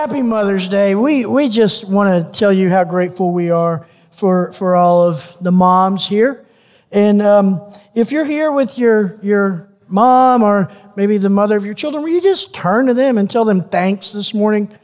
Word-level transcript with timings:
happy 0.00 0.22
Mother's 0.22 0.66
Day. 0.66 0.94
We, 0.94 1.26
we 1.26 1.50
just 1.50 1.86
want 1.86 2.26
to 2.26 2.38
tell 2.38 2.50
you 2.50 2.70
how 2.70 2.84
grateful 2.84 3.34
we 3.34 3.50
are 3.50 3.86
for, 4.10 4.50
for 4.52 4.74
all 4.74 5.06
of 5.06 5.36
the 5.42 5.52
moms 5.52 6.06
here. 6.06 6.46
And 6.90 7.20
um, 7.20 7.70
if 7.94 8.10
you're 8.10 8.24
here 8.24 8.50
with 8.50 8.78
your, 8.78 9.18
your 9.22 9.70
mom 9.92 10.42
or 10.42 10.72
maybe 10.96 11.18
the 11.18 11.28
mother 11.28 11.54
of 11.54 11.66
your 11.66 11.74
children, 11.74 12.02
will 12.02 12.08
you 12.08 12.22
just 12.22 12.54
turn 12.54 12.86
to 12.86 12.94
them 12.94 13.18
and 13.18 13.28
tell 13.28 13.44
them 13.44 13.60
thanks 13.60 14.12
this 14.12 14.32
morning? 14.32 14.74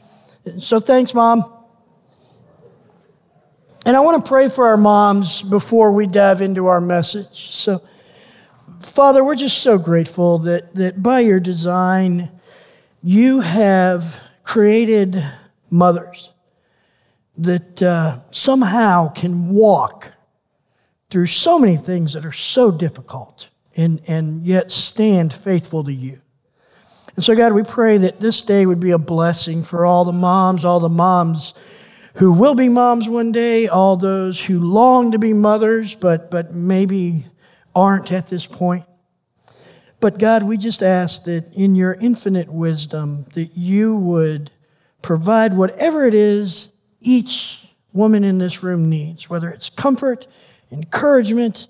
So 0.59 0.79
thanks, 0.79 1.15
Mom. 1.15 1.51
And 3.87 3.97
I 3.97 4.01
want 4.01 4.23
to 4.23 4.29
pray 4.29 4.49
for 4.49 4.67
our 4.67 4.77
moms 4.77 5.41
before 5.41 5.93
we 5.93 6.05
dive 6.05 6.41
into 6.41 6.67
our 6.67 6.79
message. 6.79 7.55
So, 7.55 7.81
Father, 8.81 9.25
we're 9.25 9.33
just 9.33 9.63
so 9.63 9.79
grateful 9.79 10.37
that, 10.39 10.75
that 10.75 11.01
by 11.01 11.21
your 11.21 11.39
design, 11.39 12.29
you 13.01 13.39
have 13.39 14.26
created 14.47 15.21
mothers 15.69 16.31
that 17.37 17.81
uh, 17.81 18.17
somehow 18.31 19.09
can 19.09 19.49
walk 19.49 20.13
through 21.09 21.25
so 21.25 21.59
many 21.59 21.75
things 21.75 22.13
that 22.13 22.25
are 22.25 22.31
so 22.31 22.71
difficult 22.71 23.49
and, 23.75 24.01
and 24.07 24.41
yet 24.43 24.71
stand 24.71 25.33
faithful 25.33 25.83
to 25.83 25.91
you. 25.91 26.21
And 27.15 27.25
so, 27.25 27.35
God, 27.35 27.51
we 27.51 27.63
pray 27.63 27.97
that 27.97 28.21
this 28.21 28.41
day 28.41 28.65
would 28.65 28.79
be 28.79 28.91
a 28.91 28.97
blessing 28.97 29.63
for 29.63 29.85
all 29.85 30.05
the 30.05 30.13
moms, 30.13 30.63
all 30.63 30.79
the 30.79 30.87
moms 30.87 31.53
who 32.15 32.31
will 32.31 32.55
be 32.55 32.69
moms 32.69 33.09
one 33.09 33.33
day, 33.33 33.67
all 33.67 33.97
those 33.97 34.41
who 34.41 34.59
long 34.59 35.11
to 35.11 35.19
be 35.19 35.33
mothers, 35.33 35.93
but, 35.93 36.31
but 36.31 36.53
maybe 36.53 37.25
aren't 37.75 38.13
at 38.13 38.27
this 38.27 38.45
point. 38.45 38.85
But 39.99 40.19
God, 40.19 40.43
we 40.43 40.57
just 40.57 40.83
ask 40.83 41.23
that 41.23 41.53
in 41.53 41.75
your 41.75 41.93
infinite 41.95 42.51
wisdom, 42.51 43.25
that 43.33 43.57
you 43.57 43.95
would 43.95 44.51
provide 45.01 45.55
whatever 45.55 46.05
it 46.05 46.13
is 46.13 46.73
each 47.01 47.67
woman 47.93 48.23
in 48.23 48.37
this 48.37 48.61
room 48.63 48.89
needs, 48.89 49.29
whether 49.29 49.49
it's 49.49 49.69
comfort, 49.69 50.27
encouragement, 50.71 51.67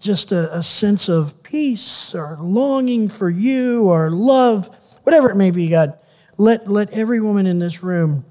just 0.00 0.32
a, 0.32 0.56
a 0.56 0.62
sense 0.62 1.08
of 1.08 1.42
peace 1.42 2.14
or 2.14 2.36
longing 2.40 3.08
for 3.08 3.30
you 3.30 3.84
or 3.88 4.10
love, 4.10 4.68
whatever 5.02 5.30
it 5.30 5.36
may 5.36 5.50
be, 5.50 5.68
God. 5.68 5.98
Let, 6.36 6.68
let 6.68 6.90
every 6.90 7.20
woman 7.20 7.46
in 7.46 7.58
this 7.58 7.82
room 7.82 8.24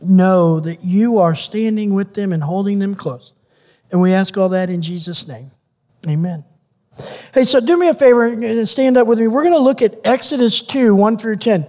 know 0.00 0.60
that 0.60 0.84
you 0.84 1.18
are 1.18 1.34
standing 1.34 1.94
with 1.94 2.14
them 2.14 2.32
and 2.32 2.42
holding 2.42 2.78
them 2.78 2.94
close. 2.94 3.34
And 3.90 4.00
we 4.00 4.12
ask 4.12 4.36
all 4.36 4.50
that 4.50 4.70
in 4.70 4.82
Jesus' 4.82 5.28
name. 5.28 5.50
Amen. 6.06 6.44
Hey, 7.38 7.44
so 7.44 7.60
do 7.60 7.78
me 7.78 7.86
a 7.86 7.94
favor 7.94 8.26
and 8.26 8.68
stand 8.68 8.96
up 8.96 9.06
with 9.06 9.20
me. 9.20 9.28
We're 9.28 9.44
going 9.44 9.54
to 9.54 9.60
look 9.60 9.80
at 9.80 9.94
Exodus 10.02 10.60
2, 10.60 10.92
1 10.92 11.18
through 11.18 11.36
10. 11.36 11.66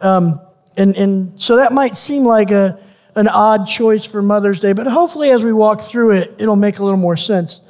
Um, 0.00 0.40
and, 0.78 0.96
and 0.96 1.38
so 1.38 1.56
that 1.56 1.72
might 1.72 1.94
seem 1.94 2.22
like 2.22 2.50
a, 2.50 2.80
an 3.16 3.28
odd 3.28 3.66
choice 3.66 4.06
for 4.06 4.22
Mother's 4.22 4.60
Day, 4.60 4.72
but 4.72 4.86
hopefully 4.86 5.28
as 5.28 5.44
we 5.44 5.52
walk 5.52 5.82
through 5.82 6.12
it, 6.12 6.36
it'll 6.38 6.56
make 6.56 6.78
a 6.78 6.82
little 6.82 6.96
more 6.96 7.18
sense. 7.18 7.60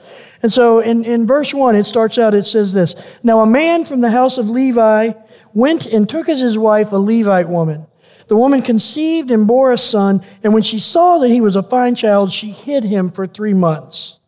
And 0.45 0.53
so 0.53 0.79
in, 0.79 1.05
in 1.05 1.27
verse 1.27 1.53
1, 1.53 1.75
it 1.75 1.83
starts 1.83 2.19
out, 2.19 2.35
it 2.35 2.45
says 2.45 2.73
this 2.73 2.95
Now 3.25 3.41
a 3.41 3.47
man 3.51 3.85
from 3.85 4.01
the 4.01 4.13
house 4.13 4.39
of 4.39 4.49
Levi 4.49 5.11
went 5.53 5.87
and 5.87 6.09
took 6.09 6.29
as 6.29 6.39
his 6.39 6.57
wife 6.57 6.93
a 6.93 6.99
Levite 6.99 7.49
woman. 7.49 7.85
The 8.29 8.37
woman 8.37 8.63
conceived 8.63 9.33
and 9.33 9.49
bore 9.49 9.73
a 9.73 9.79
son, 9.79 10.25
and 10.45 10.55
when 10.55 10.63
she 10.63 10.79
saw 10.79 11.19
that 11.19 11.33
he 11.33 11.41
was 11.41 11.57
a 11.57 11.65
fine 11.65 11.97
child, 11.97 12.31
she 12.31 12.53
hid 12.53 12.85
him 12.85 13.11
for 13.11 13.27
three 13.27 13.55
months. 13.55 14.20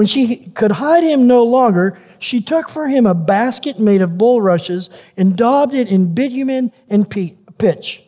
When 0.00 0.06
she 0.06 0.36
could 0.36 0.72
hide 0.72 1.04
him 1.04 1.26
no 1.26 1.44
longer, 1.44 1.98
she 2.20 2.40
took 2.40 2.70
for 2.70 2.88
him 2.88 3.04
a 3.04 3.14
basket 3.14 3.78
made 3.78 4.00
of 4.00 4.16
bulrushes 4.16 4.88
and 5.18 5.36
daubed 5.36 5.74
it 5.74 5.88
in 5.88 6.14
bitumen 6.14 6.72
and 6.88 7.06
pitch. 7.10 8.02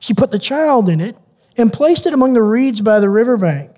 She 0.00 0.14
put 0.14 0.32
the 0.32 0.40
child 0.40 0.88
in 0.88 1.00
it 1.00 1.16
and 1.56 1.72
placed 1.72 2.08
it 2.08 2.12
among 2.12 2.32
the 2.32 2.42
reeds 2.42 2.80
by 2.80 2.98
the 2.98 3.08
riverbank. 3.08 3.70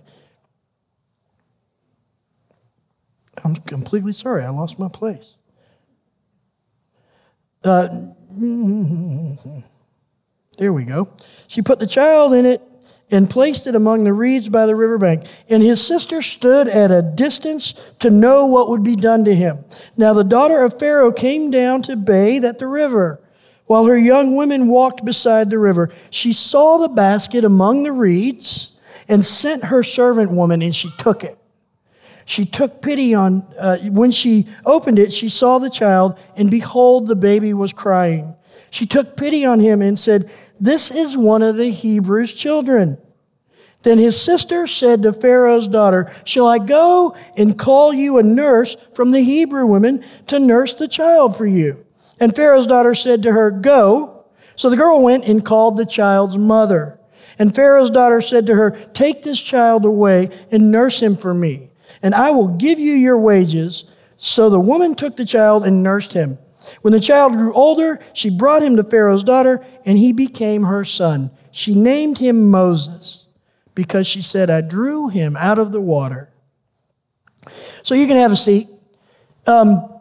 I'm 3.45 3.57
completely 3.57 4.13
sorry, 4.13 4.43
I 4.43 4.49
lost 4.49 4.79
my 4.79 4.89
place. 4.89 5.37
Uh, 7.63 7.89
there 10.57 10.73
we 10.73 10.85
go. 10.85 11.13
She 11.47 11.61
put 11.61 11.79
the 11.79 11.87
child 11.87 12.33
in 12.33 12.47
it 12.47 12.63
and 13.11 13.29
placed 13.29 13.67
it 13.67 13.75
among 13.75 14.05
the 14.05 14.13
reeds 14.13 14.49
by 14.49 14.67
the 14.67 14.77
riverbank. 14.77 15.27
And 15.49 15.63
his 15.63 15.85
sister 15.85 16.23
stood 16.23 16.69
at 16.69 16.91
a 16.91 17.03
distance 17.03 17.75
to 17.99 18.11
know 18.11 18.47
what 18.47 18.69
would 18.69 18.85
be 18.85 18.97
done 18.97 19.25
to 19.25 19.35
him. 19.35 19.59
Now 19.97 20.13
the 20.13 20.25
daughter 20.25 20.63
of 20.63 20.79
Pharaoh 20.79 21.13
came 21.13 21.51
down 21.51 21.83
to 21.83 21.97
bathe 21.97 22.45
at 22.45 22.59
the 22.59 22.67
river. 22.67 23.21
While 23.67 23.85
her 23.85 23.99
young 23.99 24.37
women 24.37 24.69
walked 24.69 25.05
beside 25.05 25.49
the 25.49 25.59
river, 25.59 25.91
she 26.11 26.33
saw 26.33 26.79
the 26.79 26.89
basket 26.89 27.45
among 27.45 27.85
the 27.85 27.93
reeds 27.93 28.79
and 29.09 29.25
sent 29.25 29.65
her 29.65 29.83
servant 29.83 30.33
woman, 30.33 30.63
and 30.63 30.75
she 30.75 30.91
took 30.99 31.23
it. 31.23 31.37
She 32.25 32.47
took 32.47 32.81
pity 32.81 33.15
on, 33.15 33.45
uh, 33.59 33.79
when 33.91 34.13
she 34.13 34.49
opened 34.65 34.99
it, 34.99 35.13
she 35.13 35.29
saw 35.29 35.59
the 35.59 35.71
child, 35.71 36.19
and 36.37 36.51
behold, 36.51 37.09
the 37.09 37.17
baby 37.17 37.55
was 37.55 37.73
crying. 37.73 38.37
She 38.71 38.87
took 38.87 39.17
pity 39.17 39.45
on 39.45 39.59
him 39.59 39.83
and 39.83 39.99
said, 39.99 40.31
this 40.61 40.91
is 40.91 41.17
one 41.17 41.43
of 41.43 41.57
the 41.57 41.71
Hebrews' 41.71 42.35
children. 42.35 42.99
Then 43.83 43.97
his 43.97 44.21
sister 44.21 44.67
said 44.67 45.03
to 45.03 45.13
Pharaoh's 45.13 45.67
daughter, 45.67 46.13
Shall 46.25 46.47
I 46.47 46.59
go 46.59 47.17
and 47.37 47.59
call 47.59 47.95
you 47.95 48.19
a 48.19 48.23
nurse 48.23 48.77
from 48.95 49.11
the 49.11 49.23
Hebrew 49.23 49.67
women 49.67 50.05
to 50.27 50.39
nurse 50.39 50.75
the 50.75 50.89
child 50.89 51.37
for 51.37 51.47
you? 51.47 51.85
And 52.19 52.37
Pharaoh's 52.37 52.67
daughter 52.67 52.95
said 52.95 53.23
to 53.23 53.33
her, 53.33 53.51
Go. 53.51 54.27
So 54.55 54.69
the 54.69 54.77
girl 54.77 55.03
went 55.03 55.25
and 55.25 55.43
called 55.43 55.79
the 55.79 55.87
child's 55.87 56.37
mother. 56.37 57.01
And 57.39 57.55
Pharaoh's 57.55 57.89
daughter 57.89 58.21
said 58.21 58.47
to 58.47 58.55
her, 58.55 58.73
Take 58.93 59.23
this 59.23 59.41
child 59.41 59.87
away 59.87 60.29
and 60.53 60.71
nurse 60.71 61.01
him 61.01 61.17
for 61.17 61.33
me, 61.33 61.71
and 62.03 62.15
I 62.15 62.31
will 62.33 62.49
give 62.49 62.79
you 62.79 62.93
your 62.93 63.19
wages. 63.19 63.91
So 64.19 64.51
the 64.51 64.61
woman 64.61 64.95
took 64.95 65.17
the 65.17 65.25
child 65.25 65.65
and 65.65 65.83
nursed 65.83 66.13
him. 66.13 66.37
When 66.83 66.93
the 66.93 67.01
child 67.01 67.33
grew 67.33 67.53
older, 67.53 68.01
she 68.15 68.31
brought 68.31 68.63
him 68.63 68.77
to 68.77 68.85
Pharaoh's 68.85 69.25
daughter, 69.25 69.65
and 69.85 69.99
he 69.99 70.13
became 70.13 70.63
her 70.65 70.85
son. 70.85 71.31
She 71.51 71.75
named 71.75 72.19
him 72.19 72.51
Moses 72.51 73.27
because 73.75 74.07
she 74.07 74.23
said, 74.23 74.51
I 74.51 74.61
drew 74.61 75.09
him 75.09 75.37
out 75.37 75.59
of 75.59 75.73
the 75.73 75.81
water. 75.81 76.31
So 77.83 77.95
you 77.95 78.07
can 78.07 78.17
have 78.17 78.33
a 78.33 78.37
seat. 78.37 78.69
Um, 79.47 80.01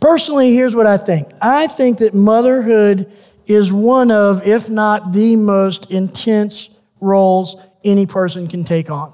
personally, 0.00 0.54
here's 0.54 0.74
what 0.74 0.86
I 0.86 0.98
think 0.98 1.28
I 1.40 1.66
think 1.66 1.98
that 1.98 2.14
motherhood 2.14 3.10
is 3.46 3.72
one 3.72 4.10
of, 4.10 4.46
if 4.46 4.68
not 4.68 5.12
the 5.12 5.36
most 5.36 5.90
intense 5.90 6.70
roles 7.00 7.56
any 7.84 8.06
person 8.06 8.48
can 8.48 8.64
take 8.64 8.90
on. 8.90 9.12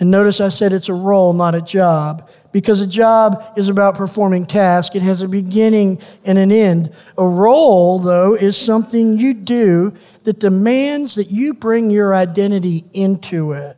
And 0.00 0.10
notice 0.10 0.40
I 0.40 0.48
said 0.48 0.72
it's 0.72 0.88
a 0.88 0.94
role, 0.94 1.32
not 1.32 1.54
a 1.54 1.62
job 1.62 2.28
because 2.52 2.80
a 2.80 2.86
job 2.86 3.52
is 3.56 3.68
about 3.68 3.94
performing 3.94 4.46
tasks. 4.46 4.96
It 4.96 5.02
has 5.02 5.22
a 5.22 5.28
beginning 5.28 6.00
and 6.24 6.38
an 6.38 6.50
end. 6.50 6.92
A 7.16 7.26
role, 7.26 7.98
though, 7.98 8.34
is 8.34 8.56
something 8.56 9.18
you 9.18 9.34
do 9.34 9.92
that 10.24 10.40
demands 10.40 11.16
that 11.16 11.30
you 11.30 11.54
bring 11.54 11.90
your 11.90 12.14
identity 12.14 12.84
into 12.92 13.52
it. 13.52 13.76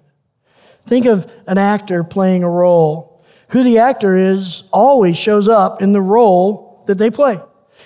Think 0.87 1.07
of 1.07 1.31
an 1.47 1.59
actor 1.59 2.05
playing 2.05 2.43
a 2.43 2.51
role. 2.51 3.23
Who 3.49 3.63
the 3.65 3.79
actor 3.79 4.17
is 4.17 4.65
always 4.73 5.19
shows 5.19 5.49
up 5.49 5.83
in 5.83 5.93
the 5.93 6.01
role 6.01 6.85
that 6.87 6.99
they 6.99 7.11
play. 7.11 7.39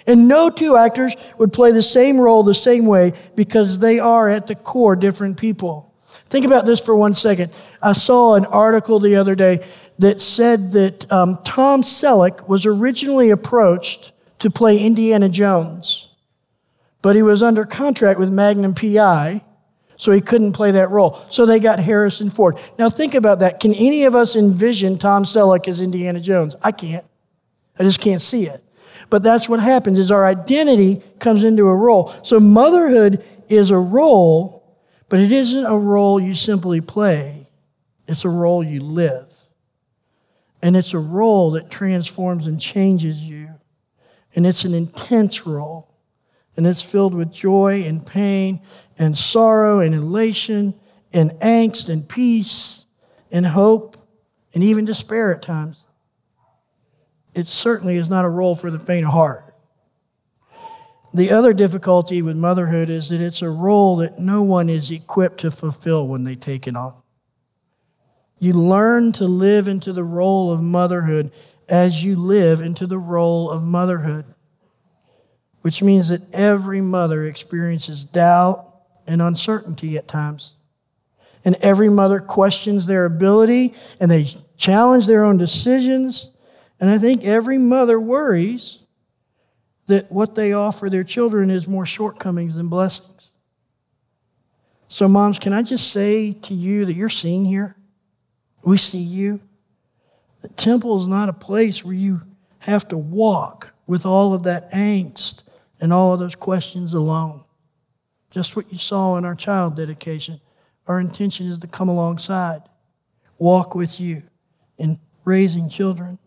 And 0.06 0.28
no 0.28 0.50
two 0.50 0.76
actors 0.76 1.14
would 1.38 1.52
play 1.52 1.72
the 1.72 1.82
same 1.82 2.20
role 2.20 2.42
the 2.42 2.54
same 2.54 2.86
way 2.86 3.14
because 3.34 3.78
they 3.78 3.98
are 3.98 4.28
at 4.28 4.46
the 4.46 4.54
core 4.54 4.96
different 4.96 5.38
people. 5.38 5.94
Think 6.26 6.44
about 6.44 6.66
this 6.66 6.84
for 6.84 6.96
one 6.96 7.14
second. 7.14 7.52
I 7.80 7.92
saw 7.92 8.34
an 8.34 8.46
article 8.46 8.98
the 8.98 9.16
other 9.16 9.34
day 9.34 9.64
that 9.98 10.20
said 10.20 10.72
that 10.72 11.10
um, 11.12 11.36
Tom 11.44 11.82
Selleck 11.82 12.48
was 12.48 12.66
originally 12.66 13.30
approached 13.30 14.12
to 14.40 14.50
play 14.50 14.78
Indiana 14.78 15.28
Jones, 15.28 16.08
but 17.02 17.16
he 17.16 17.22
was 17.22 17.42
under 17.42 17.64
contract 17.64 18.18
with 18.18 18.32
Magnum 18.32 18.74
PI, 18.74 19.42
so 19.96 20.10
he 20.10 20.20
couldn't 20.20 20.52
play 20.52 20.72
that 20.72 20.90
role. 20.90 21.20
So 21.30 21.46
they 21.46 21.60
got 21.60 21.78
Harrison 21.78 22.28
Ford. 22.28 22.58
Now 22.78 22.90
think 22.90 23.14
about 23.14 23.38
that. 23.38 23.60
Can 23.60 23.74
any 23.74 24.04
of 24.04 24.14
us 24.14 24.36
envision 24.36 24.98
Tom 24.98 25.24
Selleck 25.24 25.68
as 25.68 25.80
Indiana 25.80 26.20
Jones? 26.20 26.56
I 26.62 26.72
can't. 26.72 27.06
I 27.78 27.84
just 27.84 28.00
can't 28.00 28.20
see 28.20 28.46
it. 28.46 28.62
But 29.10 29.22
that's 29.22 29.48
what 29.48 29.60
happens 29.60 29.98
is 29.98 30.10
our 30.10 30.26
identity 30.26 31.02
comes 31.18 31.44
into 31.44 31.68
a 31.68 31.76
role. 31.76 32.12
So 32.22 32.40
motherhood 32.40 33.24
is 33.48 33.70
a 33.70 33.78
role, 33.78 34.78
but 35.08 35.20
it 35.20 35.30
isn't 35.30 35.64
a 35.64 35.76
role 35.76 36.20
you 36.20 36.34
simply 36.34 36.80
play. 36.80 37.44
It's 38.08 38.24
a 38.24 38.28
role 38.28 38.62
you 38.62 38.80
live. 38.80 39.33
And 40.64 40.78
it's 40.78 40.94
a 40.94 40.98
role 40.98 41.50
that 41.50 41.68
transforms 41.68 42.46
and 42.46 42.58
changes 42.58 43.22
you. 43.22 43.50
And 44.34 44.46
it's 44.46 44.64
an 44.64 44.72
intense 44.72 45.46
role. 45.46 45.94
And 46.56 46.66
it's 46.66 46.80
filled 46.80 47.14
with 47.14 47.30
joy 47.30 47.82
and 47.82 48.04
pain 48.04 48.62
and 48.98 49.14
sorrow 49.14 49.80
and 49.80 49.94
elation 49.94 50.72
and 51.12 51.32
angst 51.32 51.90
and 51.90 52.08
peace 52.08 52.86
and 53.30 53.44
hope 53.44 53.98
and 54.54 54.64
even 54.64 54.86
despair 54.86 55.34
at 55.34 55.42
times. 55.42 55.84
It 57.34 57.46
certainly 57.46 57.98
is 57.98 58.08
not 58.08 58.24
a 58.24 58.30
role 58.30 58.56
for 58.56 58.70
the 58.70 58.80
faint 58.80 59.04
of 59.04 59.12
heart. 59.12 59.54
the 61.12 61.30
other 61.30 61.52
difficulty 61.52 62.22
with 62.22 62.38
motherhood 62.38 62.88
is 62.88 63.10
that 63.10 63.20
it's 63.20 63.42
a 63.42 63.50
role 63.50 63.96
that 63.96 64.18
no 64.18 64.42
one 64.42 64.70
is 64.70 64.90
equipped 64.90 65.40
to 65.40 65.50
fulfill 65.50 66.08
when 66.08 66.24
they 66.24 66.34
take 66.34 66.66
it 66.66 66.74
on. 66.74 67.03
You 68.38 68.52
learn 68.52 69.12
to 69.12 69.24
live 69.26 69.68
into 69.68 69.92
the 69.92 70.04
role 70.04 70.52
of 70.52 70.62
motherhood 70.62 71.32
as 71.68 72.02
you 72.04 72.16
live 72.16 72.60
into 72.60 72.86
the 72.86 72.98
role 72.98 73.50
of 73.50 73.62
motherhood, 73.62 74.26
which 75.62 75.82
means 75.82 76.08
that 76.08 76.20
every 76.32 76.80
mother 76.80 77.24
experiences 77.24 78.04
doubt 78.04 78.74
and 79.06 79.22
uncertainty 79.22 79.96
at 79.96 80.08
times. 80.08 80.56
And 81.44 81.56
every 81.56 81.88
mother 81.88 82.20
questions 82.20 82.86
their 82.86 83.04
ability 83.04 83.74
and 84.00 84.10
they 84.10 84.28
challenge 84.56 85.06
their 85.06 85.24
own 85.24 85.36
decisions. 85.36 86.36
And 86.80 86.90
I 86.90 86.98
think 86.98 87.24
every 87.24 87.58
mother 87.58 88.00
worries 88.00 88.84
that 89.86 90.10
what 90.10 90.34
they 90.34 90.54
offer 90.54 90.88
their 90.88 91.04
children 91.04 91.50
is 91.50 91.68
more 91.68 91.84
shortcomings 91.84 92.54
than 92.54 92.68
blessings. 92.68 93.30
So, 94.88 95.08
moms, 95.08 95.38
can 95.38 95.52
I 95.52 95.62
just 95.62 95.92
say 95.92 96.32
to 96.32 96.54
you 96.54 96.86
that 96.86 96.94
you're 96.94 97.08
seen 97.08 97.44
here? 97.44 97.76
We 98.64 98.78
see 98.78 98.98
you. 98.98 99.40
The 100.40 100.48
temple 100.48 100.98
is 101.00 101.06
not 101.06 101.28
a 101.28 101.34
place 101.34 101.84
where 101.84 101.94
you 101.94 102.20
have 102.58 102.88
to 102.88 102.98
walk 102.98 103.72
with 103.86 104.06
all 104.06 104.34
of 104.34 104.44
that 104.44 104.72
angst 104.72 105.44
and 105.80 105.92
all 105.92 106.14
of 106.14 106.20
those 106.20 106.34
questions 106.34 106.94
alone. 106.94 107.42
Just 108.30 108.56
what 108.56 108.70
you 108.72 108.78
saw 108.78 109.16
in 109.16 109.24
our 109.24 109.34
child 109.34 109.76
dedication. 109.76 110.40
Our 110.86 111.00
intention 111.00 111.46
is 111.46 111.58
to 111.60 111.66
come 111.66 111.88
alongside, 111.88 112.62
walk 113.38 113.74
with 113.74 114.00
you 114.00 114.22
in 114.78 114.98
raising 115.24 115.68
children. 115.68 116.18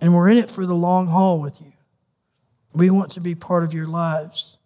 And 0.00 0.14
we're 0.14 0.28
in 0.28 0.38
it 0.38 0.50
for 0.50 0.66
the 0.66 0.74
long 0.74 1.06
haul 1.06 1.40
with 1.40 1.60
you. 1.60 1.72
We 2.74 2.90
want 2.90 3.12
to 3.12 3.20
be 3.20 3.34
part 3.34 3.64
of 3.64 3.72
your 3.72 3.86
lives 3.86 4.58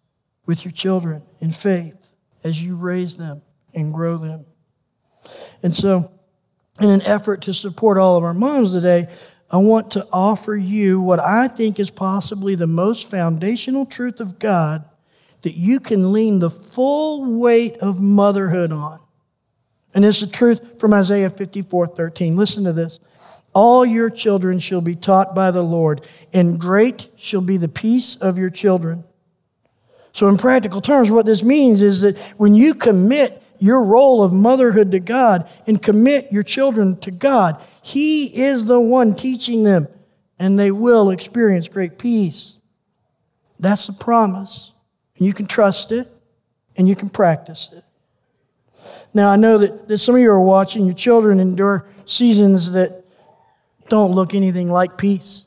with 0.45 0.65
your 0.65 0.71
children 0.71 1.21
in 1.39 1.51
faith 1.51 2.13
as 2.43 2.61
you 2.61 2.75
raise 2.75 3.17
them 3.17 3.41
and 3.73 3.93
grow 3.93 4.17
them. 4.17 4.45
And 5.63 5.73
so, 5.73 6.11
in 6.81 6.89
an 6.89 7.01
effort 7.03 7.43
to 7.43 7.53
support 7.53 7.97
all 7.97 8.17
of 8.17 8.23
our 8.23 8.33
moms 8.33 8.73
today, 8.73 9.07
I 9.49 9.57
want 9.57 9.91
to 9.91 10.07
offer 10.11 10.55
you 10.55 11.01
what 11.01 11.19
I 11.19 11.47
think 11.47 11.79
is 11.79 11.91
possibly 11.91 12.55
the 12.55 12.67
most 12.67 13.11
foundational 13.11 13.85
truth 13.85 14.19
of 14.19 14.39
God 14.39 14.85
that 15.41 15.55
you 15.55 15.79
can 15.79 16.13
lean 16.13 16.39
the 16.39 16.49
full 16.49 17.39
weight 17.39 17.77
of 17.77 18.01
motherhood 18.01 18.71
on. 18.71 18.99
And 19.93 20.05
it's 20.05 20.21
the 20.21 20.27
truth 20.27 20.79
from 20.79 20.93
Isaiah 20.93 21.29
54 21.29 21.87
13. 21.87 22.35
Listen 22.37 22.63
to 22.63 22.73
this. 22.73 22.99
All 23.53 23.85
your 23.85 24.09
children 24.09 24.59
shall 24.59 24.79
be 24.79 24.95
taught 24.95 25.35
by 25.35 25.51
the 25.51 25.61
Lord, 25.61 26.07
and 26.31 26.57
great 26.57 27.09
shall 27.17 27.41
be 27.41 27.57
the 27.57 27.67
peace 27.67 28.15
of 28.15 28.37
your 28.37 28.49
children. 28.49 29.03
So, 30.13 30.29
in 30.29 30.37
practical 30.37 30.79
terms, 30.79 31.11
what 31.11 31.25
this 31.25 31.43
means 31.43 31.81
is 31.81 32.01
that 32.01 32.17
when 32.37 32.53
you 32.53 32.73
commit 32.73 33.40
your 33.61 33.83
role 33.83 34.23
of 34.23 34.33
motherhood 34.33 34.91
to 34.91 34.99
God 34.99 35.47
and 35.67 35.79
commit 35.79 36.31
your 36.31 36.41
children 36.41 36.97
to 37.01 37.11
God, 37.11 37.63
He 37.83 38.25
is 38.25 38.65
the 38.65 38.81
one 38.81 39.13
teaching 39.13 39.63
them, 39.63 39.87
and 40.39 40.57
they 40.57 40.71
will 40.71 41.11
experience 41.11 41.67
great 41.67 41.99
peace. 41.99 42.57
That's 43.59 43.85
the 43.85 43.93
promise. 43.93 44.73
And 45.15 45.27
you 45.27 45.33
can 45.33 45.45
trust 45.45 45.91
it, 45.91 46.07
and 46.75 46.89
you 46.89 46.95
can 46.95 47.07
practice 47.07 47.71
it. 47.71 47.83
Now, 49.13 49.29
I 49.29 49.35
know 49.35 49.59
that, 49.59 49.87
that 49.87 49.99
some 49.99 50.15
of 50.15 50.21
you 50.21 50.31
are 50.31 50.41
watching, 50.41 50.85
your 50.85 50.95
children 50.95 51.39
endure 51.39 51.85
seasons 52.05 52.73
that 52.73 53.03
don't 53.89 54.11
look 54.13 54.33
anything 54.33 54.71
like 54.71 54.97
peace. 54.97 55.45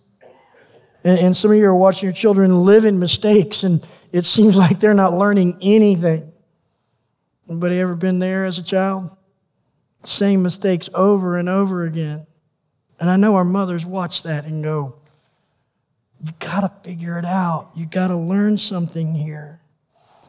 And, 1.03 1.19
and 1.19 1.37
some 1.37 1.51
of 1.51 1.57
you 1.57 1.67
are 1.67 1.75
watching 1.75 2.07
your 2.07 2.15
children 2.15 2.65
live 2.65 2.85
in 2.85 3.01
mistakes, 3.01 3.65
and 3.65 3.85
it 4.13 4.25
seems 4.25 4.57
like 4.65 4.79
they're 4.79 4.95
not 4.95 5.15
learning 5.15 5.59
anything. 5.61 6.31
Anybody 7.49 7.81
ever 7.81 7.95
been 7.95 8.19
there 8.19 8.45
as 8.45 8.59
a 8.59 8.65
child? 8.65 9.11
Same 10.05 10.43
mistakes 10.43 10.89
over 10.95 11.37
and 11.37 11.49
over 11.49 11.85
again. 11.85 12.25
And 13.01 13.11
I 13.11 13.17
know 13.17 13.35
our 13.37 13.45
mothers 13.45 13.85
watch 13.85 14.23
that 14.23 14.45
and 14.45 14.63
go, 14.63 14.97
you 16.21 16.33
got 16.39 16.61
to 16.61 16.89
figure 16.89 17.19
it 17.19 17.25
out. 17.25 17.71
You 17.75 17.87
got 17.87 18.09
to 18.09 18.17
learn 18.17 18.57
something 18.57 19.13
here. 19.13 19.61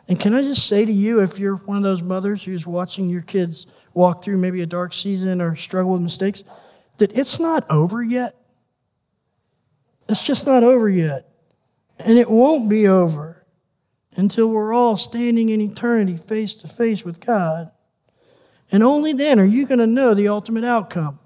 And 0.07 0.19
can 0.19 0.35
I 0.35 0.41
just 0.41 0.67
say 0.67 0.85
to 0.85 0.91
you, 0.91 1.21
if 1.21 1.39
you're 1.39 1.56
one 1.56 1.77
of 1.77 1.83
those 1.83 2.03
mothers 2.03 2.44
who's 2.44 2.67
watching 2.67 3.09
your 3.09 3.21
kids 3.21 3.68
walk 3.94 4.23
through 4.23 4.38
maybe 4.38 4.61
a 4.61 4.65
dark 4.65 4.94
season 4.94 5.41
or 5.41 5.56
struggle 5.56 5.94
with 5.94 6.01
mistakes, 6.01 6.44
that 6.97 7.18
it's 7.18 7.39
not 7.39 7.69
over 7.71 8.03
yet. 8.03 8.35
It's 10.07 10.23
just 10.23 10.45
not 10.45 10.63
over 10.63 10.89
yet. 10.89 11.29
And 12.00 12.18
it 12.18 12.29
won't 12.29 12.69
be 12.69 12.88
over 12.88 13.34
until 14.15 14.47
we're 14.47 14.73
all 14.73 14.97
standing 14.97 15.50
in 15.50 15.62
eternity 15.62 16.17
face 16.17 16.53
to 16.56 16.67
face 16.67 17.03
with 17.03 17.19
God. 17.19 17.69
And 18.71 18.83
only 18.83 19.13
then 19.13 19.39
are 19.39 19.45
you 19.45 19.65
going 19.65 19.79
to 19.79 19.88
know 19.88 20.13
the 20.13 20.29
ultimate 20.29 20.63
outcome. 20.63 21.19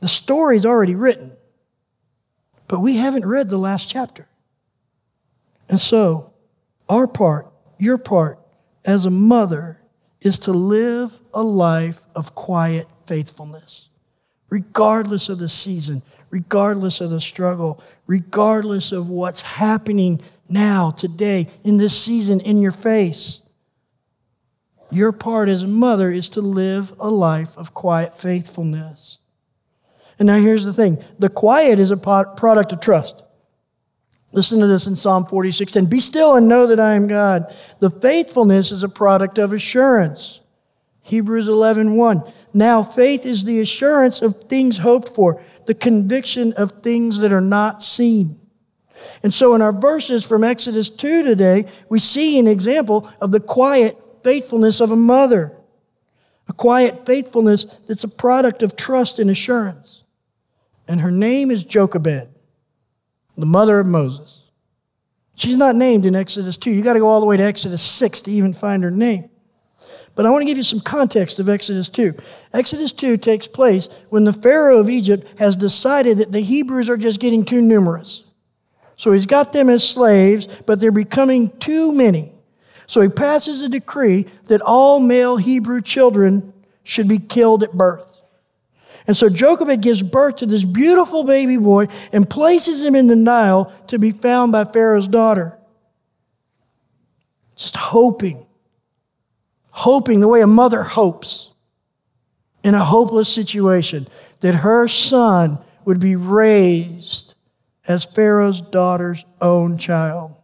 The 0.00 0.08
story's 0.08 0.66
already 0.66 0.94
written, 0.94 1.32
but 2.68 2.80
we 2.80 2.96
haven't 2.96 3.26
read 3.26 3.48
the 3.48 3.58
last 3.58 3.88
chapter. 3.88 4.28
And 5.68 5.80
so, 5.80 6.32
our 6.88 7.06
part, 7.06 7.50
your 7.78 7.98
part 7.98 8.38
as 8.84 9.04
a 9.04 9.10
mother, 9.10 9.78
is 10.20 10.38
to 10.40 10.52
live 10.52 11.18
a 11.34 11.42
life 11.42 12.02
of 12.14 12.34
quiet 12.34 12.86
faithfulness, 13.06 13.88
regardless 14.50 15.28
of 15.28 15.38
the 15.38 15.48
season, 15.48 16.02
regardless 16.30 17.00
of 17.00 17.10
the 17.10 17.20
struggle, 17.20 17.82
regardless 18.06 18.92
of 18.92 19.08
what's 19.10 19.40
happening 19.40 20.20
now, 20.48 20.90
today, 20.90 21.48
in 21.64 21.76
this 21.76 22.00
season, 22.00 22.40
in 22.40 22.60
your 22.60 22.72
face. 22.72 23.40
Your 24.90 25.12
part 25.12 25.48
as 25.48 25.64
a 25.64 25.68
mother 25.68 26.10
is 26.10 26.28
to 26.30 26.40
live 26.40 26.94
a 27.00 27.10
life 27.10 27.56
of 27.58 27.74
quiet 27.74 28.14
faithfulness. 28.14 29.18
And 30.18 30.26
now 30.26 30.38
here's 30.38 30.64
the 30.64 30.72
thing 30.72 31.02
the 31.18 31.28
quiet 31.28 31.78
is 31.78 31.90
a 31.90 31.96
product 31.96 32.72
of 32.72 32.80
trust. 32.80 33.22
Listen 34.32 34.60
to 34.60 34.66
this 34.66 34.86
in 34.86 34.96
Psalm 34.96 35.26
46 35.26 35.76
and 35.76 35.88
be 35.88 36.00
still 36.00 36.36
and 36.36 36.48
know 36.48 36.66
that 36.66 36.80
I 36.80 36.94
am 36.94 37.06
God. 37.06 37.54
The 37.80 37.90
faithfulness 37.90 38.70
is 38.70 38.82
a 38.82 38.88
product 38.88 39.38
of 39.38 39.52
assurance. 39.52 40.40
Hebrews 41.02 41.48
11 41.48 41.96
1. 41.96 42.22
Now, 42.52 42.82
faith 42.82 43.26
is 43.26 43.44
the 43.44 43.60
assurance 43.60 44.22
of 44.22 44.44
things 44.44 44.78
hoped 44.78 45.10
for, 45.10 45.42
the 45.66 45.74
conviction 45.74 46.52
of 46.54 46.82
things 46.82 47.18
that 47.20 47.32
are 47.32 47.40
not 47.40 47.82
seen. 47.82 48.38
And 49.22 49.32
so, 49.32 49.54
in 49.54 49.62
our 49.62 49.72
verses 49.72 50.24
from 50.24 50.44
Exodus 50.44 50.88
2 50.88 51.22
today, 51.22 51.66
we 51.88 51.98
see 51.98 52.38
an 52.38 52.46
example 52.46 53.10
of 53.20 53.32
the 53.32 53.40
quiet 53.40 53.96
faithfulness 54.22 54.80
of 54.80 54.90
a 54.90 54.96
mother, 54.96 55.56
a 56.48 56.52
quiet 56.52 57.06
faithfulness 57.06 57.64
that's 57.88 58.04
a 58.04 58.08
product 58.08 58.62
of 58.62 58.76
trust 58.76 59.18
and 59.18 59.30
assurance. 59.30 60.02
And 60.88 61.00
her 61.00 61.10
name 61.10 61.50
is 61.50 61.64
Jochebed, 61.64 62.28
the 63.36 63.46
mother 63.46 63.80
of 63.80 63.86
Moses. 63.86 64.42
She's 65.34 65.56
not 65.56 65.76
named 65.76 66.06
in 66.06 66.16
Exodus 66.16 66.56
2. 66.56 66.70
You 66.70 66.82
got 66.82 66.94
to 66.94 66.98
go 66.98 67.08
all 67.08 67.20
the 67.20 67.26
way 67.26 67.36
to 67.36 67.42
Exodus 67.42 67.82
6 67.82 68.22
to 68.22 68.30
even 68.30 68.54
find 68.54 68.82
her 68.82 68.90
name. 68.90 69.28
But 70.14 70.24
I 70.24 70.30
want 70.30 70.40
to 70.40 70.46
give 70.46 70.56
you 70.56 70.64
some 70.64 70.80
context 70.80 71.38
of 71.38 71.50
Exodus 71.50 71.90
2. 71.90 72.14
Exodus 72.54 72.90
2 72.90 73.18
takes 73.18 73.46
place 73.46 73.88
when 74.08 74.24
the 74.24 74.32
Pharaoh 74.32 74.78
of 74.78 74.88
Egypt 74.88 75.26
has 75.38 75.54
decided 75.54 76.18
that 76.18 76.32
the 76.32 76.40
Hebrews 76.40 76.88
are 76.88 76.96
just 76.96 77.20
getting 77.20 77.44
too 77.44 77.60
numerous. 77.60 78.24
So 78.96 79.12
he's 79.12 79.26
got 79.26 79.52
them 79.52 79.68
as 79.68 79.88
slaves, 79.88 80.46
but 80.46 80.80
they're 80.80 80.90
becoming 80.90 81.50
too 81.58 81.92
many. 81.92 82.32
So 82.86 83.00
he 83.00 83.08
passes 83.08 83.60
a 83.60 83.68
decree 83.68 84.26
that 84.46 84.60
all 84.60 85.00
male 85.00 85.36
Hebrew 85.36 85.82
children 85.82 86.52
should 86.82 87.08
be 87.08 87.18
killed 87.18 87.62
at 87.62 87.72
birth. 87.72 88.20
And 89.06 89.16
so 89.16 89.28
Jochebed 89.28 89.82
gives 89.82 90.02
birth 90.02 90.36
to 90.36 90.46
this 90.46 90.64
beautiful 90.64 91.24
baby 91.24 91.56
boy 91.56 91.86
and 92.12 92.28
places 92.28 92.84
him 92.84 92.94
in 92.94 93.06
the 93.06 93.16
Nile 93.16 93.72
to 93.88 93.98
be 93.98 94.10
found 94.10 94.50
by 94.50 94.64
Pharaoh's 94.64 95.08
daughter. 95.08 95.56
Just 97.56 97.76
hoping 97.76 98.46
hoping 99.76 100.20
the 100.20 100.28
way 100.28 100.40
a 100.40 100.46
mother 100.46 100.82
hopes 100.82 101.54
in 102.64 102.74
a 102.74 102.82
hopeless 102.82 103.28
situation 103.30 104.08
that 104.40 104.54
her 104.54 104.88
son 104.88 105.58
would 105.84 106.00
be 106.00 106.16
raised 106.16 107.25
as 107.88 108.04
Pharaoh's 108.04 108.60
daughter's 108.60 109.24
own 109.40 109.78
child. 109.78 110.34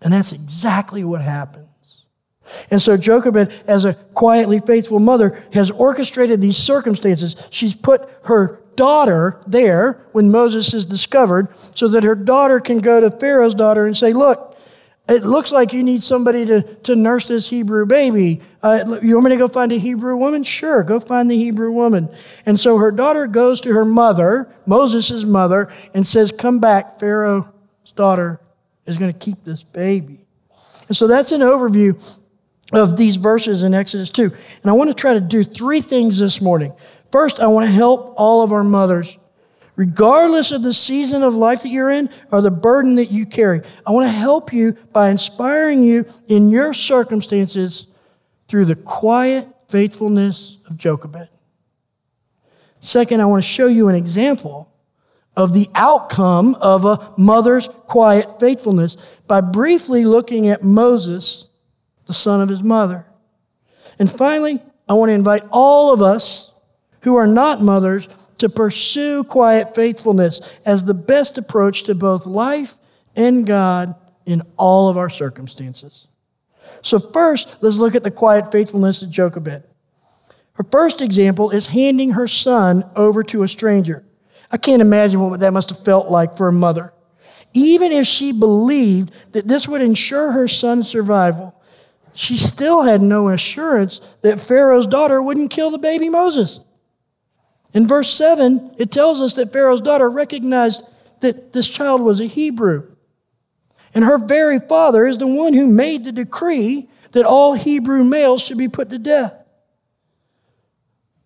And 0.00 0.12
that's 0.12 0.32
exactly 0.32 1.04
what 1.04 1.22
happens. 1.22 2.04
And 2.70 2.82
so 2.82 2.96
Jochebed, 2.96 3.52
as 3.66 3.84
a 3.84 3.94
quietly 3.94 4.60
faithful 4.60 4.98
mother, 4.98 5.42
has 5.52 5.70
orchestrated 5.70 6.40
these 6.40 6.56
circumstances. 6.56 7.36
She's 7.50 7.74
put 7.76 8.08
her 8.24 8.60
daughter 8.76 9.40
there 9.46 10.06
when 10.12 10.30
Moses 10.30 10.74
is 10.74 10.84
discovered 10.84 11.56
so 11.56 11.88
that 11.88 12.04
her 12.04 12.14
daughter 12.14 12.60
can 12.60 12.78
go 12.78 13.00
to 13.00 13.10
Pharaoh's 13.10 13.54
daughter 13.54 13.86
and 13.86 13.96
say, 13.96 14.12
Look, 14.12 14.51
it 15.08 15.24
looks 15.24 15.50
like 15.50 15.72
you 15.72 15.82
need 15.82 16.02
somebody 16.02 16.44
to, 16.46 16.62
to 16.62 16.94
nurse 16.94 17.26
this 17.26 17.48
Hebrew 17.48 17.86
baby. 17.86 18.40
Uh, 18.62 18.98
you 19.02 19.14
want 19.14 19.24
me 19.24 19.30
to 19.32 19.36
go 19.36 19.48
find 19.48 19.72
a 19.72 19.78
Hebrew 19.78 20.16
woman? 20.16 20.44
Sure, 20.44 20.84
go 20.84 21.00
find 21.00 21.30
the 21.30 21.36
Hebrew 21.36 21.72
woman. 21.72 22.08
And 22.46 22.58
so 22.58 22.78
her 22.78 22.92
daughter 22.92 23.26
goes 23.26 23.60
to 23.62 23.72
her 23.72 23.84
mother, 23.84 24.48
Moses' 24.64 25.24
mother, 25.24 25.72
and 25.92 26.06
says, 26.06 26.30
Come 26.30 26.60
back, 26.60 27.00
Pharaoh's 27.00 27.46
daughter 27.96 28.40
is 28.86 28.96
going 28.96 29.12
to 29.12 29.18
keep 29.18 29.44
this 29.44 29.64
baby. 29.64 30.20
And 30.88 30.96
so 30.96 31.06
that's 31.06 31.32
an 31.32 31.40
overview 31.40 32.20
of 32.72 32.96
these 32.96 33.16
verses 33.16 33.64
in 33.64 33.74
Exodus 33.74 34.08
2. 34.10 34.22
And 34.22 34.70
I 34.70 34.72
want 34.72 34.88
to 34.88 34.94
try 34.94 35.14
to 35.14 35.20
do 35.20 35.44
three 35.44 35.80
things 35.80 36.18
this 36.18 36.40
morning. 36.40 36.72
First, 37.10 37.40
I 37.40 37.46
want 37.48 37.66
to 37.66 37.72
help 37.72 38.14
all 38.16 38.42
of 38.42 38.52
our 38.52 38.64
mothers, 38.64 39.18
regardless 39.76 40.52
of 40.52 40.62
the 40.62 40.72
season 40.72 41.22
of 41.22 41.34
life 41.34 41.62
that 41.62 41.70
you're 41.70 41.90
in 41.90 42.08
or 42.30 42.40
the 42.40 42.50
burden 42.50 42.96
that 42.96 43.10
you 43.10 43.24
carry. 43.26 43.62
I 43.86 43.92
want 43.92 44.06
to 44.06 44.16
help 44.16 44.52
you 44.52 44.72
by 44.92 45.10
inspiring 45.10 45.82
you 45.82 46.04
in 46.28 46.50
your 46.50 46.74
circumstances 46.74 47.86
through 48.48 48.66
the 48.66 48.76
quiet 48.76 49.48
faithfulness 49.68 50.58
of 50.66 50.76
Jochebed. 50.76 51.28
Second, 52.80 53.20
I 53.20 53.26
want 53.26 53.42
to 53.42 53.48
show 53.48 53.66
you 53.66 53.88
an 53.88 53.94
example 53.94 54.68
of 55.36 55.54
the 55.54 55.68
outcome 55.74 56.54
of 56.56 56.84
a 56.84 57.14
mother's 57.16 57.68
quiet 57.68 58.38
faithfulness 58.38 58.96
by 59.26 59.40
briefly 59.40 60.04
looking 60.04 60.48
at 60.48 60.62
Moses, 60.62 61.48
the 62.06 62.12
son 62.12 62.42
of 62.42 62.48
his 62.48 62.62
mother. 62.62 63.06
And 63.98 64.10
finally, 64.10 64.60
I 64.88 64.94
want 64.94 65.08
to 65.08 65.14
invite 65.14 65.44
all 65.50 65.92
of 65.92 66.02
us 66.02 66.52
who 67.00 67.16
are 67.16 67.26
not 67.26 67.62
mothers 67.62 68.08
to 68.42 68.48
pursue 68.48 69.22
quiet 69.22 69.72
faithfulness 69.72 70.40
as 70.66 70.84
the 70.84 70.94
best 70.94 71.38
approach 71.38 71.84
to 71.84 71.94
both 71.94 72.26
life 72.26 72.74
and 73.14 73.46
God 73.46 73.94
in 74.26 74.42
all 74.56 74.88
of 74.88 74.98
our 74.98 75.08
circumstances. 75.08 76.08
So, 76.80 76.98
first, 76.98 77.56
let's 77.60 77.78
look 77.78 77.94
at 77.94 78.02
the 78.02 78.10
quiet 78.10 78.50
faithfulness 78.50 79.00
of 79.00 79.12
Jochebed. 79.12 79.62
Her 80.54 80.64
first 80.72 81.00
example 81.00 81.50
is 81.50 81.68
handing 81.68 82.10
her 82.10 82.26
son 82.26 82.82
over 82.96 83.22
to 83.22 83.44
a 83.44 83.48
stranger. 83.48 84.04
I 84.50 84.56
can't 84.56 84.82
imagine 84.82 85.20
what 85.20 85.38
that 85.38 85.52
must 85.52 85.70
have 85.70 85.84
felt 85.84 86.10
like 86.10 86.36
for 86.36 86.48
a 86.48 86.52
mother. 86.52 86.92
Even 87.54 87.92
if 87.92 88.08
she 88.08 88.32
believed 88.32 89.12
that 89.32 89.46
this 89.46 89.68
would 89.68 89.82
ensure 89.82 90.32
her 90.32 90.48
son's 90.48 90.88
survival, 90.88 91.54
she 92.12 92.36
still 92.36 92.82
had 92.82 93.02
no 93.02 93.28
assurance 93.28 94.00
that 94.22 94.40
Pharaoh's 94.40 94.88
daughter 94.88 95.22
wouldn't 95.22 95.52
kill 95.52 95.70
the 95.70 95.78
baby 95.78 96.08
Moses. 96.08 96.58
In 97.74 97.86
verse 97.86 98.12
7, 98.12 98.74
it 98.78 98.90
tells 98.90 99.20
us 99.20 99.34
that 99.34 99.52
Pharaoh's 99.52 99.80
daughter 99.80 100.10
recognized 100.10 100.84
that 101.20 101.52
this 101.52 101.68
child 101.68 102.00
was 102.00 102.20
a 102.20 102.26
Hebrew. 102.26 102.88
And 103.94 104.04
her 104.04 104.18
very 104.18 104.58
father 104.58 105.06
is 105.06 105.18
the 105.18 105.26
one 105.26 105.54
who 105.54 105.66
made 105.66 106.04
the 106.04 106.12
decree 106.12 106.88
that 107.12 107.24
all 107.24 107.54
Hebrew 107.54 108.04
males 108.04 108.42
should 108.42 108.58
be 108.58 108.68
put 108.68 108.90
to 108.90 108.98
death. 108.98 109.38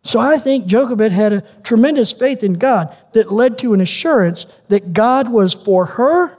So 0.03 0.21
I 0.21 0.39
think 0.39 0.67
Jochebed 0.67 1.11
had 1.11 1.33
a 1.33 1.41
tremendous 1.65 2.13
faith 2.13 2.45
in 2.45 2.55
God 2.55 2.97
that 3.13 3.33
led 3.33 3.59
to 3.59 3.75
an 3.75 3.81
assurance 3.81 4.47
that 4.69 4.93
God 4.93 5.29
was 5.29 5.55
for 5.55 5.85
her 5.85 6.39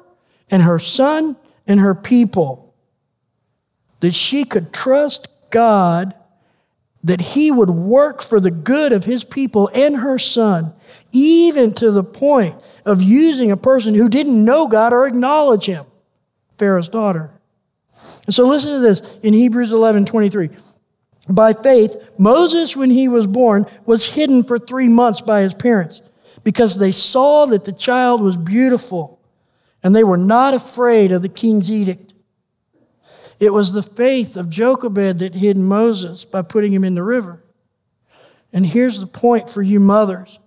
and 0.49 0.63
her 0.63 0.79
son 0.79 1.35
and 1.65 1.79
her 1.79 1.93
people. 1.93 2.73
That 3.99 4.13
she 4.13 4.45
could 4.45 4.73
trust 4.73 5.27
God 5.49 6.13
that 7.07 7.21
he 7.21 7.51
would 7.51 7.69
work 7.69 8.21
for 8.21 8.39
the 8.39 8.51
good 8.51 8.91
of 8.91 9.05
his 9.05 9.23
people 9.23 9.69
and 9.73 9.95
her 9.95 10.19
son, 10.19 10.73
even 11.13 11.73
to 11.73 11.89
the 11.91 12.03
point 12.03 12.55
of 12.85 13.01
using 13.01 13.49
a 13.49 13.57
person 13.57 13.93
who 13.93 14.09
didn't 14.09 14.43
know 14.43 14.67
God 14.67 14.91
or 14.91 15.07
acknowledge 15.07 15.65
him, 15.65 15.85
Pharaoh's 16.57 16.89
daughter. 16.89 17.31
And 18.25 18.35
so 18.35 18.45
listen 18.45 18.73
to 18.73 18.79
this 18.79 19.01
in 19.23 19.33
Hebrews 19.33 19.71
11 19.71 20.05
23. 20.05 20.49
By 21.29 21.53
faith, 21.53 21.95
Moses, 22.17 22.75
when 22.75 22.89
he 22.89 23.07
was 23.07 23.25
born, 23.25 23.65
was 23.85 24.05
hidden 24.05 24.43
for 24.43 24.59
three 24.59 24.89
months 24.89 25.21
by 25.21 25.41
his 25.41 25.53
parents 25.53 26.01
because 26.43 26.77
they 26.77 26.91
saw 26.91 27.45
that 27.47 27.63
the 27.63 27.71
child 27.71 28.21
was 28.21 28.35
beautiful 28.35 29.19
and 29.81 29.95
they 29.95 30.03
were 30.03 30.17
not 30.17 30.53
afraid 30.53 31.13
of 31.13 31.21
the 31.21 31.29
king's 31.29 31.71
edict. 31.71 32.06
It 33.39 33.53
was 33.53 33.73
the 33.73 33.83
faith 33.83 34.35
of 34.35 34.49
Jochebed 34.49 35.19
that 35.19 35.35
hid 35.35 35.57
Moses 35.57 36.25
by 36.25 36.41
putting 36.41 36.73
him 36.73 36.83
in 36.83 36.95
the 36.95 37.03
river. 37.03 37.43
And 38.51 38.65
here's 38.65 38.99
the 38.99 39.07
point 39.07 39.49
for 39.49 39.61
you 39.61 39.79
mothers 39.79 40.39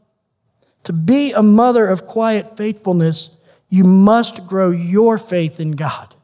to 0.84 0.92
be 0.92 1.32
a 1.32 1.42
mother 1.42 1.86
of 1.86 2.06
quiet 2.06 2.56
faithfulness, 2.56 3.36
you 3.68 3.84
must 3.84 4.46
grow 4.46 4.70
your 4.70 5.18
faith 5.18 5.60
in 5.60 5.72
God. 5.72 6.14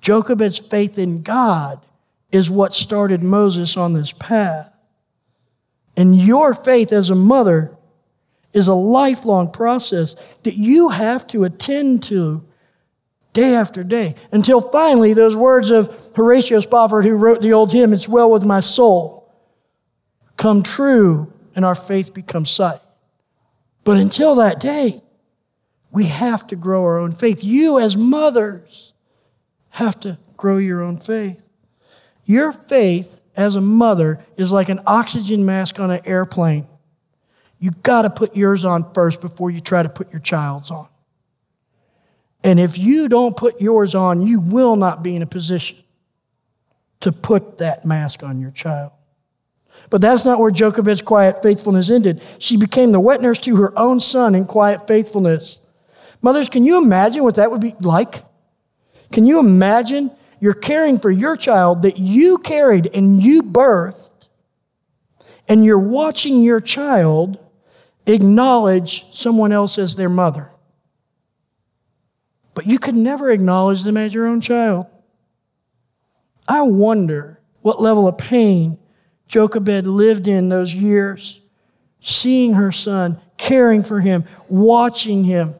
Jochebed's 0.00 0.58
faith 0.58 0.98
in 0.98 1.22
God 1.22 1.80
is 2.32 2.50
what 2.50 2.74
started 2.74 3.22
Moses 3.22 3.76
on 3.76 3.92
this 3.92 4.12
path. 4.12 4.70
And 5.96 6.14
your 6.16 6.52
faith 6.52 6.92
as 6.92 7.10
a 7.10 7.14
mother 7.14 7.76
is 8.52 8.68
a 8.68 8.74
lifelong 8.74 9.50
process 9.50 10.16
that 10.42 10.56
you 10.56 10.88
have 10.88 11.26
to 11.28 11.44
attend 11.44 12.02
to 12.04 12.44
day 13.34 13.54
after 13.54 13.84
day 13.84 14.14
until 14.32 14.62
finally 14.62 15.12
those 15.12 15.36
words 15.36 15.70
of 15.70 16.12
Horatio 16.16 16.60
Spafford, 16.60 17.04
who 17.04 17.16
wrote 17.16 17.42
the 17.42 17.52
old 17.52 17.70
hymn, 17.70 17.92
It's 17.92 18.08
Well 18.08 18.30
With 18.30 18.44
My 18.44 18.60
Soul, 18.60 19.30
come 20.38 20.62
true 20.62 21.30
and 21.54 21.64
our 21.64 21.74
faith 21.74 22.14
becomes 22.14 22.50
sight. 22.50 22.80
But 23.84 23.98
until 23.98 24.36
that 24.36 24.60
day, 24.60 25.02
we 25.90 26.06
have 26.06 26.46
to 26.48 26.56
grow 26.56 26.82
our 26.84 26.98
own 26.98 27.12
faith. 27.12 27.44
You, 27.44 27.78
as 27.78 27.96
mothers, 27.96 28.94
have 29.68 30.00
to 30.00 30.18
grow 30.36 30.56
your 30.56 30.82
own 30.82 30.96
faith. 30.96 31.42
Your 32.24 32.50
faith 32.52 33.20
as 33.36 33.54
a 33.54 33.60
mother 33.60 34.24
is 34.36 34.50
like 34.50 34.68
an 34.68 34.80
oxygen 34.86 35.44
mask 35.44 35.78
on 35.78 35.90
an 35.90 36.00
airplane. 36.04 36.66
You've 37.58 37.82
got 37.82 38.02
to 38.02 38.10
put 38.10 38.36
yours 38.36 38.64
on 38.64 38.92
first 38.92 39.20
before 39.20 39.50
you 39.50 39.60
try 39.60 39.82
to 39.82 39.88
put 39.88 40.12
your 40.12 40.20
child's 40.20 40.70
on. 40.70 40.88
And 42.44 42.60
if 42.60 42.78
you 42.78 43.08
don't 43.08 43.36
put 43.36 43.60
yours 43.60 43.94
on, 43.94 44.20
you 44.20 44.40
will 44.40 44.76
not 44.76 45.02
be 45.02 45.16
in 45.16 45.22
a 45.22 45.26
position 45.26 45.78
to 47.00 47.10
put 47.10 47.58
that 47.58 47.84
mask 47.84 48.22
on 48.22 48.40
your 48.40 48.52
child. 48.52 48.92
But 49.90 50.00
that's 50.00 50.24
not 50.24 50.38
where 50.38 50.50
Jochebed's 50.50 51.02
quiet 51.02 51.42
faithfulness 51.42 51.90
ended. 51.90 52.22
She 52.38 52.56
became 52.56 52.92
the 52.92 53.00
wet 53.00 53.20
nurse 53.20 53.40
to 53.40 53.56
her 53.56 53.76
own 53.76 53.98
son 53.98 54.34
in 54.34 54.44
quiet 54.44 54.86
faithfulness. 54.86 55.60
Mothers, 56.22 56.48
can 56.48 56.64
you 56.64 56.80
imagine 56.80 57.24
what 57.24 57.34
that 57.34 57.50
would 57.50 57.60
be 57.60 57.74
like? 57.80 58.22
Can 59.10 59.26
you 59.26 59.40
imagine 59.40 60.10
you're 60.40 60.54
caring 60.54 60.98
for 60.98 61.10
your 61.10 61.36
child 61.36 61.82
that 61.82 61.98
you 61.98 62.38
carried 62.38 62.90
and 62.94 63.22
you 63.22 63.42
birthed, 63.42 64.28
and 65.48 65.64
you're 65.64 65.78
watching 65.78 66.42
your 66.42 66.60
child 66.60 67.38
acknowledge 68.06 69.06
someone 69.12 69.52
else 69.52 69.78
as 69.78 69.96
their 69.96 70.08
mother. 70.08 70.50
But 72.54 72.66
you 72.66 72.78
could 72.78 72.94
never 72.94 73.30
acknowledge 73.30 73.82
them 73.82 73.96
as 73.96 74.14
your 74.14 74.26
own 74.26 74.40
child. 74.40 74.86
I 76.46 76.62
wonder 76.62 77.40
what 77.62 77.80
level 77.80 78.06
of 78.06 78.18
pain 78.18 78.78
Jochebed 79.26 79.86
lived 79.86 80.28
in 80.28 80.48
those 80.48 80.74
years, 80.74 81.40
seeing 82.00 82.52
her 82.52 82.70
son, 82.70 83.20
caring 83.38 83.82
for 83.82 84.00
him, 84.00 84.24
watching 84.48 85.24
him, 85.24 85.54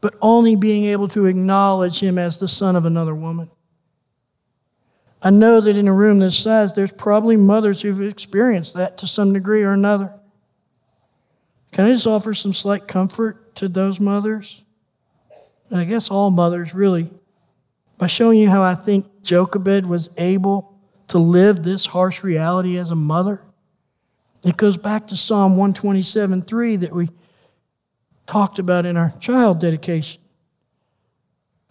but 0.00 0.14
only 0.20 0.54
being 0.54 0.84
able 0.84 1.08
to 1.08 1.26
acknowledge 1.26 1.98
him 1.98 2.18
as 2.18 2.38
the 2.38 2.46
son 2.46 2.76
of 2.76 2.84
another 2.84 3.14
woman. 3.14 3.48
I 5.22 5.30
know 5.30 5.60
that 5.60 5.78
in 5.78 5.88
a 5.88 5.92
room 5.92 6.18
this 6.18 6.38
size, 6.38 6.74
there's 6.74 6.92
probably 6.92 7.36
mothers 7.36 7.80
who've 7.80 8.02
experienced 8.02 8.74
that 8.74 8.98
to 8.98 9.06
some 9.06 9.32
degree 9.32 9.62
or 9.62 9.72
another. 9.72 10.12
Can 11.72 11.86
I 11.86 11.92
just 11.92 12.06
offer 12.06 12.34
some 12.34 12.52
slight 12.52 12.86
comfort 12.86 13.54
to 13.56 13.68
those 13.68 13.98
mothers? 13.98 14.62
And 15.70 15.80
I 15.80 15.84
guess 15.84 16.10
all 16.10 16.30
mothers, 16.30 16.74
really, 16.74 17.08
by 17.98 18.06
showing 18.06 18.38
you 18.38 18.48
how 18.48 18.62
I 18.62 18.74
think 18.74 19.22
Jochebed 19.22 19.86
was 19.86 20.10
able 20.16 20.78
to 21.08 21.18
live 21.18 21.62
this 21.62 21.86
harsh 21.86 22.22
reality 22.22 22.76
as 22.76 22.90
a 22.90 22.96
mother. 22.96 23.40
It 24.44 24.56
goes 24.56 24.76
back 24.76 25.08
to 25.08 25.16
Psalm 25.16 25.52
127 25.56 26.42
3 26.42 26.76
that 26.76 26.92
we 26.92 27.08
talked 28.26 28.58
about 28.58 28.84
in 28.84 28.96
our 28.96 29.12
child 29.20 29.60
dedication. 29.60 30.20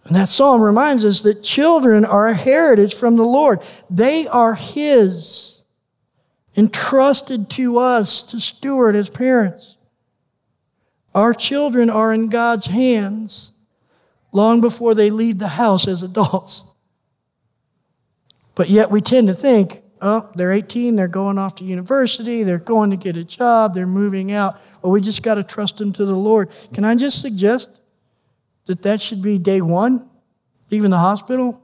And 0.04 0.14
that 0.14 0.28
psalm 0.28 0.60
reminds 0.60 1.04
us 1.04 1.22
that 1.22 1.42
children 1.42 2.04
are 2.04 2.28
a 2.28 2.34
heritage 2.34 2.94
from 2.94 3.16
the 3.16 3.24
Lord. 3.24 3.62
They 3.90 4.28
are 4.28 4.54
His, 4.54 5.64
entrusted 6.56 7.50
to 7.50 7.78
us 7.78 8.22
to 8.24 8.40
steward 8.40 8.94
as 8.94 9.10
parents. 9.10 9.76
Our 11.14 11.34
children 11.34 11.90
are 11.90 12.12
in 12.12 12.28
God's 12.28 12.66
hands 12.66 13.52
long 14.36 14.60
before 14.60 14.94
they 14.94 15.08
leave 15.08 15.38
the 15.38 15.48
house 15.48 15.88
as 15.88 16.02
adults. 16.02 16.74
But 18.54 18.68
yet 18.68 18.90
we 18.90 19.00
tend 19.00 19.28
to 19.28 19.34
think, 19.34 19.82
oh, 20.02 20.30
they're 20.34 20.52
18, 20.52 20.94
they're 20.94 21.08
going 21.08 21.38
off 21.38 21.54
to 21.56 21.64
university, 21.64 22.42
they're 22.42 22.58
going 22.58 22.90
to 22.90 22.96
get 22.96 23.16
a 23.16 23.24
job, 23.24 23.74
they're 23.74 23.86
moving 23.86 24.32
out. 24.32 24.60
Well, 24.82 24.92
we 24.92 25.00
just 25.00 25.22
got 25.22 25.36
to 25.36 25.42
trust 25.42 25.78
them 25.78 25.92
to 25.94 26.04
the 26.04 26.14
Lord. 26.14 26.50
Can 26.74 26.84
I 26.84 26.94
just 26.94 27.22
suggest 27.22 27.80
that 28.66 28.82
that 28.82 29.00
should 29.00 29.22
be 29.22 29.38
day 29.38 29.62
one, 29.62 30.08
leaving 30.70 30.90
the 30.90 30.98
hospital, 30.98 31.62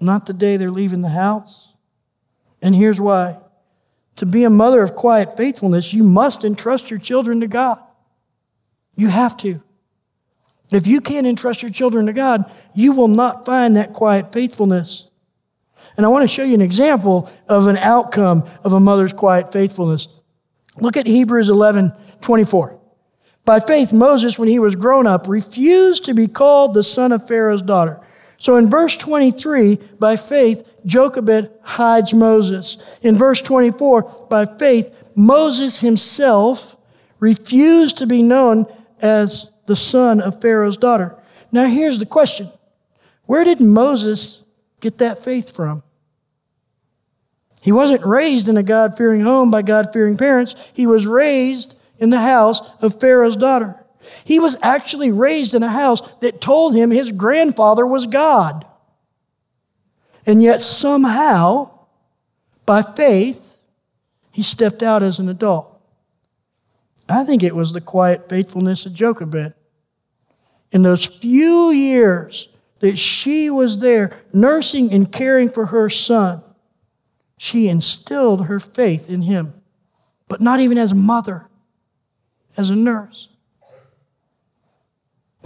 not 0.00 0.26
the 0.26 0.34
day 0.34 0.56
they're 0.56 0.70
leaving 0.70 1.02
the 1.02 1.08
house. 1.08 1.72
And 2.62 2.74
here's 2.74 3.00
why 3.00 3.40
to 4.16 4.26
be 4.26 4.44
a 4.44 4.50
mother 4.50 4.82
of 4.82 4.94
quiet 4.94 5.36
faithfulness, 5.36 5.92
you 5.92 6.04
must 6.04 6.44
entrust 6.44 6.90
your 6.90 6.98
children 6.98 7.40
to 7.40 7.48
God. 7.48 7.80
You 8.94 9.08
have 9.08 9.36
to. 9.38 9.62
If 10.72 10.86
you 10.86 11.00
can't 11.00 11.26
entrust 11.26 11.62
your 11.62 11.70
children 11.70 12.06
to 12.06 12.12
God, 12.12 12.50
you 12.74 12.92
will 12.92 13.08
not 13.08 13.46
find 13.46 13.76
that 13.76 13.92
quiet 13.92 14.32
faithfulness. 14.32 15.08
And 15.96 16.04
I 16.04 16.08
want 16.08 16.28
to 16.28 16.34
show 16.34 16.42
you 16.42 16.54
an 16.54 16.60
example 16.60 17.30
of 17.48 17.68
an 17.68 17.76
outcome 17.78 18.48
of 18.64 18.72
a 18.72 18.80
mother's 18.80 19.12
quiet 19.12 19.52
faithfulness. 19.52 20.08
Look 20.78 20.96
at 20.96 21.06
Hebrews 21.06 21.48
11 21.48 21.92
24. 22.20 22.78
By 23.44 23.60
faith, 23.60 23.92
Moses, 23.92 24.38
when 24.38 24.48
he 24.48 24.58
was 24.58 24.74
grown 24.74 25.06
up, 25.06 25.28
refused 25.28 26.04
to 26.06 26.14
be 26.14 26.26
called 26.26 26.74
the 26.74 26.82
son 26.82 27.12
of 27.12 27.28
Pharaoh's 27.28 27.62
daughter. 27.62 28.00
So 28.38 28.56
in 28.56 28.68
verse 28.68 28.96
23, 28.96 29.78
by 29.98 30.16
faith, 30.16 30.68
Jochebed 30.84 31.50
hides 31.62 32.12
Moses. 32.12 32.78
In 33.02 33.16
verse 33.16 33.40
24, 33.40 34.26
by 34.28 34.44
faith, 34.44 34.92
Moses 35.14 35.78
himself 35.78 36.76
refused 37.20 37.98
to 37.98 38.06
be 38.06 38.22
known 38.22 38.66
as 39.00 39.50
the 39.66 39.76
son 39.76 40.20
of 40.20 40.40
Pharaoh's 40.40 40.76
daughter. 40.76 41.16
Now 41.52 41.66
here's 41.66 41.98
the 41.98 42.06
question 42.06 42.48
Where 43.24 43.44
did 43.44 43.60
Moses 43.60 44.42
get 44.80 44.98
that 44.98 45.24
faith 45.24 45.54
from? 45.54 45.82
He 47.60 47.72
wasn't 47.72 48.04
raised 48.04 48.48
in 48.48 48.56
a 48.56 48.62
God 48.62 48.96
fearing 48.96 49.22
home 49.22 49.50
by 49.50 49.62
God 49.62 49.92
fearing 49.92 50.16
parents. 50.16 50.54
He 50.72 50.86
was 50.86 51.04
raised 51.04 51.76
in 51.98 52.10
the 52.10 52.20
house 52.20 52.60
of 52.80 53.00
Pharaoh's 53.00 53.34
daughter. 53.34 53.74
He 54.24 54.38
was 54.38 54.56
actually 54.62 55.10
raised 55.10 55.52
in 55.52 55.64
a 55.64 55.68
house 55.68 56.00
that 56.20 56.40
told 56.40 56.76
him 56.76 56.90
his 56.90 57.10
grandfather 57.10 57.84
was 57.84 58.06
God. 58.06 58.64
And 60.26 60.40
yet, 60.40 60.62
somehow, 60.62 61.70
by 62.64 62.82
faith, 62.82 63.58
he 64.30 64.42
stepped 64.42 64.84
out 64.84 65.02
as 65.02 65.18
an 65.18 65.28
adult. 65.28 65.76
I 67.08 67.24
think 67.24 67.42
it 67.42 67.54
was 67.54 67.72
the 67.72 67.80
quiet 67.80 68.28
faithfulness 68.28 68.86
of 68.86 68.94
Jochebed. 68.94 69.54
In 70.72 70.82
those 70.82 71.06
few 71.06 71.70
years 71.70 72.48
that 72.80 72.98
she 72.98 73.50
was 73.50 73.80
there 73.80 74.16
nursing 74.32 74.92
and 74.92 75.10
caring 75.10 75.48
for 75.48 75.66
her 75.66 75.88
son, 75.88 76.42
she 77.38 77.68
instilled 77.68 78.46
her 78.46 78.58
faith 78.58 79.10
in 79.10 79.22
him, 79.22 79.52
but 80.28 80.40
not 80.40 80.60
even 80.60 80.78
as 80.78 80.92
a 80.92 80.96
mother, 80.96 81.46
as 82.56 82.70
a 82.70 82.76
nurse. 82.76 83.28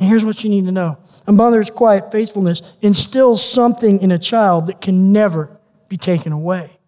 And 0.00 0.08
here's 0.08 0.24
what 0.24 0.42
you 0.42 0.50
need 0.50 0.64
to 0.64 0.72
know 0.72 0.98
a 1.26 1.32
mother's 1.32 1.70
quiet 1.70 2.10
faithfulness 2.10 2.62
instills 2.80 3.44
something 3.44 4.00
in 4.00 4.10
a 4.10 4.18
child 4.18 4.66
that 4.66 4.80
can 4.80 5.12
never 5.12 5.60
be 5.88 5.98
taken 5.98 6.32
away. 6.32 6.79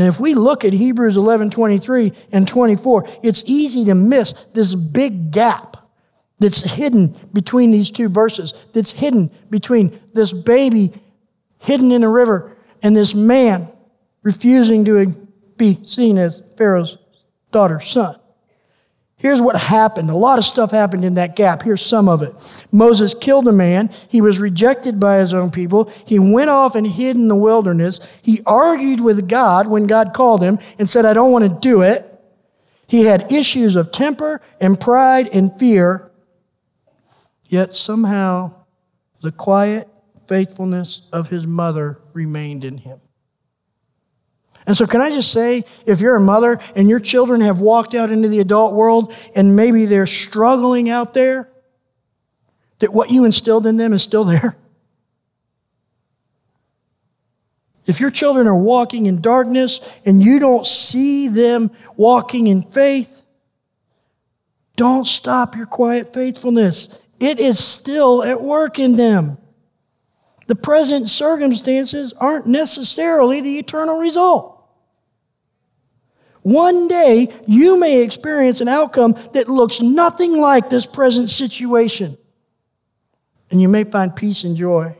And 0.00 0.08
if 0.08 0.18
we 0.18 0.32
look 0.32 0.64
at 0.64 0.72
Hebrews 0.72 1.18
11 1.18 1.50
23 1.50 2.14
and 2.32 2.48
24, 2.48 3.06
it's 3.22 3.44
easy 3.44 3.84
to 3.84 3.94
miss 3.94 4.32
this 4.54 4.74
big 4.74 5.30
gap 5.30 5.76
that's 6.38 6.62
hidden 6.62 7.14
between 7.34 7.70
these 7.70 7.90
two 7.90 8.08
verses, 8.08 8.54
that's 8.72 8.92
hidden 8.92 9.30
between 9.50 10.00
this 10.14 10.32
baby 10.32 10.90
hidden 11.58 11.92
in 11.92 12.02
a 12.02 12.08
river 12.08 12.56
and 12.82 12.96
this 12.96 13.14
man 13.14 13.68
refusing 14.22 14.86
to 14.86 15.06
be 15.58 15.78
seen 15.84 16.16
as 16.16 16.42
Pharaoh's 16.56 16.96
daughter's 17.52 17.86
son. 17.86 18.18
Here's 19.20 19.42
what 19.42 19.54
happened. 19.54 20.08
A 20.08 20.16
lot 20.16 20.38
of 20.38 20.46
stuff 20.46 20.70
happened 20.70 21.04
in 21.04 21.14
that 21.14 21.36
gap. 21.36 21.62
Here's 21.62 21.84
some 21.84 22.08
of 22.08 22.22
it. 22.22 22.34
Moses 22.72 23.12
killed 23.12 23.46
a 23.48 23.52
man. 23.52 23.90
He 24.08 24.22
was 24.22 24.40
rejected 24.40 24.98
by 24.98 25.18
his 25.18 25.34
own 25.34 25.50
people. 25.50 25.92
He 26.06 26.18
went 26.18 26.48
off 26.48 26.74
and 26.74 26.86
hid 26.86 27.16
in 27.16 27.28
the 27.28 27.36
wilderness. 27.36 28.00
He 28.22 28.40
argued 28.46 28.98
with 28.98 29.28
God 29.28 29.66
when 29.66 29.86
God 29.86 30.14
called 30.14 30.42
him 30.42 30.58
and 30.78 30.88
said, 30.88 31.04
I 31.04 31.12
don't 31.12 31.32
want 31.32 31.44
to 31.44 31.58
do 31.60 31.82
it. 31.82 32.06
He 32.86 33.04
had 33.04 33.30
issues 33.30 33.76
of 33.76 33.92
temper 33.92 34.40
and 34.58 34.80
pride 34.80 35.28
and 35.28 35.56
fear. 35.58 36.10
Yet 37.44 37.76
somehow 37.76 38.54
the 39.20 39.32
quiet 39.32 39.86
faithfulness 40.28 41.02
of 41.12 41.28
his 41.28 41.46
mother 41.46 42.00
remained 42.14 42.64
in 42.64 42.78
him. 42.78 42.98
And 44.70 44.76
so, 44.76 44.86
can 44.86 45.00
I 45.00 45.10
just 45.10 45.32
say, 45.32 45.64
if 45.84 46.00
you're 46.00 46.14
a 46.14 46.20
mother 46.20 46.60
and 46.76 46.88
your 46.88 47.00
children 47.00 47.40
have 47.40 47.60
walked 47.60 47.92
out 47.92 48.12
into 48.12 48.28
the 48.28 48.38
adult 48.38 48.72
world 48.72 49.12
and 49.34 49.56
maybe 49.56 49.84
they're 49.84 50.06
struggling 50.06 50.88
out 50.88 51.12
there, 51.12 51.50
that 52.78 52.92
what 52.92 53.10
you 53.10 53.24
instilled 53.24 53.66
in 53.66 53.76
them 53.76 53.92
is 53.92 54.04
still 54.04 54.22
there? 54.22 54.56
If 57.86 57.98
your 57.98 58.12
children 58.12 58.46
are 58.46 58.56
walking 58.56 59.06
in 59.06 59.20
darkness 59.20 59.80
and 60.06 60.22
you 60.22 60.38
don't 60.38 60.64
see 60.64 61.26
them 61.26 61.72
walking 61.96 62.46
in 62.46 62.62
faith, 62.62 63.24
don't 64.76 65.04
stop 65.04 65.56
your 65.56 65.66
quiet 65.66 66.14
faithfulness. 66.14 66.96
It 67.18 67.40
is 67.40 67.58
still 67.58 68.22
at 68.22 68.40
work 68.40 68.78
in 68.78 68.94
them. 68.94 69.36
The 70.46 70.54
present 70.54 71.08
circumstances 71.08 72.12
aren't 72.12 72.46
necessarily 72.46 73.40
the 73.40 73.58
eternal 73.58 73.98
result. 73.98 74.58
One 76.42 76.88
day, 76.88 77.32
you 77.46 77.78
may 77.78 78.02
experience 78.02 78.60
an 78.60 78.68
outcome 78.68 79.14
that 79.34 79.48
looks 79.48 79.80
nothing 79.80 80.40
like 80.40 80.70
this 80.70 80.86
present 80.86 81.30
situation. 81.30 82.16
And 83.50 83.60
you 83.60 83.68
may 83.68 83.84
find 83.84 84.14
peace 84.14 84.44
and 84.44 84.56
joy. 84.56 84.94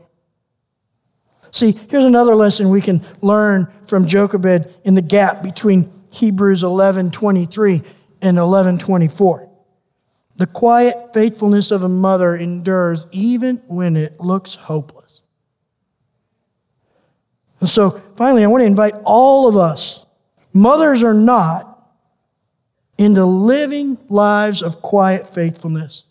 See, 1.51 1.77
here's 1.89 2.05
another 2.05 2.35
lesson 2.35 2.69
we 2.69 2.81
can 2.81 3.01
learn 3.21 3.67
from 3.87 4.07
Jochebed 4.07 4.73
in 4.85 4.95
the 4.95 5.01
gap 5.01 5.43
between 5.43 5.91
Hebrews 6.11 6.63
11:23 6.63 7.83
and 8.21 8.37
11:24. 8.37 9.47
The 10.37 10.47
quiet 10.47 11.13
faithfulness 11.13 11.71
of 11.71 11.83
a 11.83 11.89
mother 11.89 12.35
endures 12.35 13.05
even 13.11 13.61
when 13.67 13.95
it 13.95 14.19
looks 14.19 14.55
hopeless. 14.55 15.21
And 17.59 17.69
so, 17.69 18.01
finally, 18.15 18.43
I 18.43 18.47
want 18.47 18.61
to 18.61 18.67
invite 18.67 18.95
all 19.03 19.47
of 19.47 19.55
us, 19.55 20.00
mothers 20.53 21.03
are 21.03 21.13
not, 21.13 21.67
into 22.97 23.25
living 23.25 23.97
lives 24.09 24.61
of 24.61 24.81
quiet 24.81 25.27
faithfulness. 25.27 26.03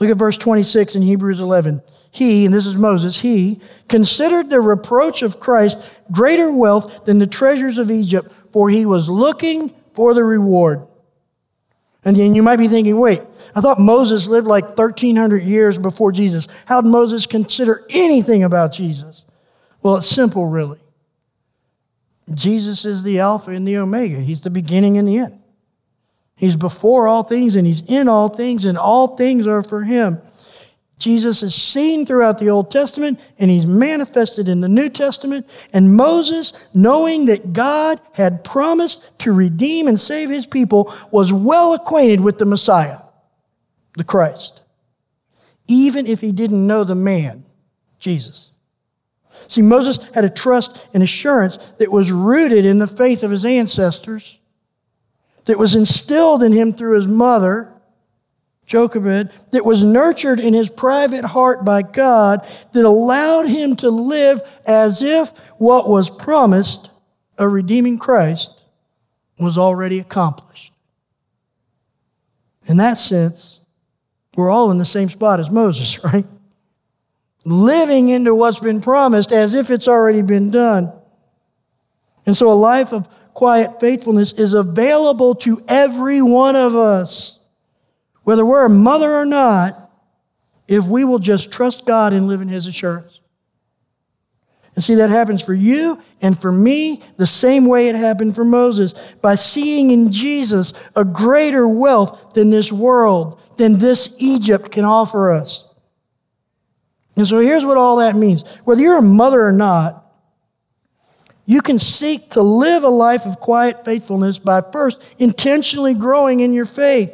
Look 0.00 0.10
at 0.10 0.16
verse 0.16 0.38
26 0.38 0.96
in 0.96 1.02
Hebrews 1.02 1.40
11. 1.40 1.82
He, 2.10 2.46
and 2.46 2.54
this 2.54 2.64
is 2.64 2.76
Moses, 2.76 3.18
he 3.18 3.60
considered 3.88 4.48
the 4.48 4.60
reproach 4.60 5.22
of 5.22 5.40
Christ 5.40 5.78
greater 6.10 6.50
wealth 6.52 7.04
than 7.04 7.18
the 7.18 7.26
treasures 7.26 7.76
of 7.76 7.90
Egypt, 7.90 8.32
for 8.50 8.70
he 8.70 8.86
was 8.86 9.08
looking 9.08 9.74
for 9.92 10.14
the 10.14 10.24
reward. 10.24 10.86
And 12.04 12.16
then 12.16 12.34
you 12.34 12.42
might 12.42 12.56
be 12.56 12.68
thinking, 12.68 12.98
wait, 12.98 13.20
I 13.54 13.60
thought 13.60 13.78
Moses 13.78 14.26
lived 14.26 14.46
like 14.46 14.78
1,300 14.78 15.42
years 15.42 15.78
before 15.78 16.12
Jesus. 16.12 16.48
How 16.66 16.80
did 16.80 16.90
Moses 16.90 17.26
consider 17.26 17.84
anything 17.90 18.44
about 18.44 18.72
Jesus? 18.72 19.26
Well, 19.82 19.96
it's 19.96 20.06
simple, 20.06 20.46
really. 20.46 20.78
Jesus 22.34 22.84
is 22.84 23.02
the 23.02 23.20
Alpha 23.20 23.50
and 23.50 23.66
the 23.66 23.78
Omega, 23.78 24.16
He's 24.16 24.40
the 24.40 24.50
beginning 24.50 24.98
and 24.98 25.06
the 25.06 25.18
end. 25.18 25.40
He's 26.36 26.56
before 26.56 27.06
all 27.06 27.22
things 27.22 27.56
and 27.56 27.66
He's 27.66 27.82
in 27.88 28.08
all 28.08 28.28
things, 28.28 28.64
and 28.64 28.76
all 28.76 29.16
things 29.16 29.46
are 29.46 29.62
for 29.62 29.82
Him. 29.82 30.20
Jesus 30.98 31.42
is 31.42 31.54
seen 31.54 32.06
throughout 32.06 32.38
the 32.38 32.48
Old 32.48 32.70
Testament 32.70 33.20
and 33.38 33.50
he's 33.50 33.66
manifested 33.66 34.48
in 34.48 34.60
the 34.60 34.68
New 34.68 34.88
Testament. 34.88 35.46
And 35.72 35.96
Moses, 35.96 36.52
knowing 36.72 37.26
that 37.26 37.52
God 37.52 38.00
had 38.12 38.44
promised 38.44 39.18
to 39.20 39.32
redeem 39.32 39.88
and 39.88 39.98
save 39.98 40.30
his 40.30 40.46
people, 40.46 40.94
was 41.10 41.32
well 41.32 41.74
acquainted 41.74 42.20
with 42.20 42.38
the 42.38 42.46
Messiah, 42.46 43.00
the 43.96 44.04
Christ, 44.04 44.62
even 45.66 46.06
if 46.06 46.20
he 46.20 46.30
didn't 46.30 46.66
know 46.66 46.84
the 46.84 46.94
man, 46.94 47.44
Jesus. 47.98 48.50
See, 49.48 49.62
Moses 49.62 49.98
had 50.14 50.24
a 50.24 50.30
trust 50.30 50.80
and 50.94 51.02
assurance 51.02 51.58
that 51.78 51.92
was 51.92 52.10
rooted 52.10 52.64
in 52.64 52.78
the 52.78 52.86
faith 52.86 53.22
of 53.22 53.30
his 53.30 53.44
ancestors, 53.44 54.40
that 55.44 55.58
was 55.58 55.74
instilled 55.74 56.42
in 56.42 56.52
him 56.52 56.72
through 56.72 56.96
his 56.96 57.08
mother, 57.08 57.72
Jochebed, 58.66 59.30
that 59.50 59.64
was 59.64 59.84
nurtured 59.84 60.40
in 60.40 60.54
his 60.54 60.70
private 60.70 61.24
heart 61.24 61.64
by 61.64 61.82
God, 61.82 62.46
that 62.72 62.84
allowed 62.84 63.46
him 63.46 63.76
to 63.76 63.90
live 63.90 64.40
as 64.66 65.02
if 65.02 65.36
what 65.58 65.88
was 65.88 66.08
promised, 66.08 66.90
a 67.36 67.46
redeeming 67.46 67.98
Christ, 67.98 68.62
was 69.38 69.58
already 69.58 69.98
accomplished. 69.98 70.72
In 72.66 72.78
that 72.78 72.96
sense, 72.96 73.60
we're 74.36 74.50
all 74.50 74.70
in 74.70 74.78
the 74.78 74.84
same 74.84 75.10
spot 75.10 75.40
as 75.40 75.50
Moses, 75.50 76.02
right? 76.04 76.24
Living 77.44 78.08
into 78.08 78.34
what's 78.34 78.58
been 78.58 78.80
promised 78.80 79.32
as 79.32 79.54
if 79.54 79.70
it's 79.70 79.88
already 79.88 80.22
been 80.22 80.50
done. 80.50 80.92
And 82.26 82.36
so 82.36 82.50
a 82.50 82.54
life 82.54 82.92
of 82.92 83.08
quiet 83.34 83.80
faithfulness 83.80 84.32
is 84.32 84.54
available 84.54 85.34
to 85.34 85.62
every 85.68 86.22
one 86.22 86.56
of 86.56 86.74
us, 86.74 87.38
whether 88.22 88.46
we're 88.46 88.64
a 88.64 88.70
mother 88.70 89.12
or 89.12 89.26
not, 89.26 89.90
if 90.66 90.84
we 90.86 91.04
will 91.04 91.18
just 91.18 91.52
trust 91.52 91.84
God 91.84 92.12
and 92.12 92.26
live 92.26 92.40
in 92.40 92.48
His 92.48 92.66
assurance. 92.66 93.20
And 94.74 94.82
see, 94.82 94.94
that 94.96 95.10
happens 95.10 95.42
for 95.42 95.54
you 95.54 96.02
and 96.20 96.40
for 96.40 96.50
me 96.50 97.02
the 97.16 97.26
same 97.26 97.66
way 97.66 97.88
it 97.88 97.94
happened 97.94 98.34
for 98.34 98.44
Moses 98.44 98.94
by 99.20 99.34
seeing 99.36 99.90
in 99.90 100.10
Jesus 100.10 100.72
a 100.96 101.04
greater 101.04 101.68
wealth 101.68 102.34
than 102.34 102.50
this 102.50 102.72
world, 102.72 103.40
than 103.56 103.78
this 103.78 104.16
Egypt 104.18 104.72
can 104.72 104.84
offer 104.84 105.32
us. 105.32 105.63
And 107.16 107.26
so 107.26 107.38
here's 107.38 107.64
what 107.64 107.76
all 107.76 107.96
that 107.96 108.16
means 108.16 108.42
whether 108.64 108.80
you're 108.80 108.98
a 108.98 109.02
mother 109.02 109.42
or 109.42 109.52
not, 109.52 110.04
you 111.46 111.60
can 111.60 111.78
seek 111.78 112.30
to 112.30 112.42
live 112.42 112.84
a 112.84 112.88
life 112.88 113.26
of 113.26 113.38
quiet 113.38 113.84
faithfulness 113.84 114.38
by 114.38 114.62
first 114.72 115.02
intentionally 115.18 115.94
growing 115.94 116.40
in 116.40 116.52
your 116.52 116.64
faith, 116.64 117.12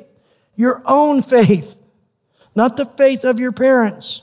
your 0.55 0.83
own 0.87 1.23
faith, 1.23 1.77
not 2.55 2.77
the 2.77 2.85
faith 2.85 3.25
of 3.25 3.41
your 3.41 3.53
parents, 3.53 4.23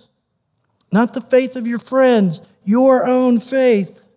not 0.92 1.14
the 1.14 1.22
faith 1.22 1.56
of 1.56 1.68
your 1.68 1.80
friends, 1.80 2.42
your 2.64 3.06
own 3.06 3.40
faith. 3.40 4.08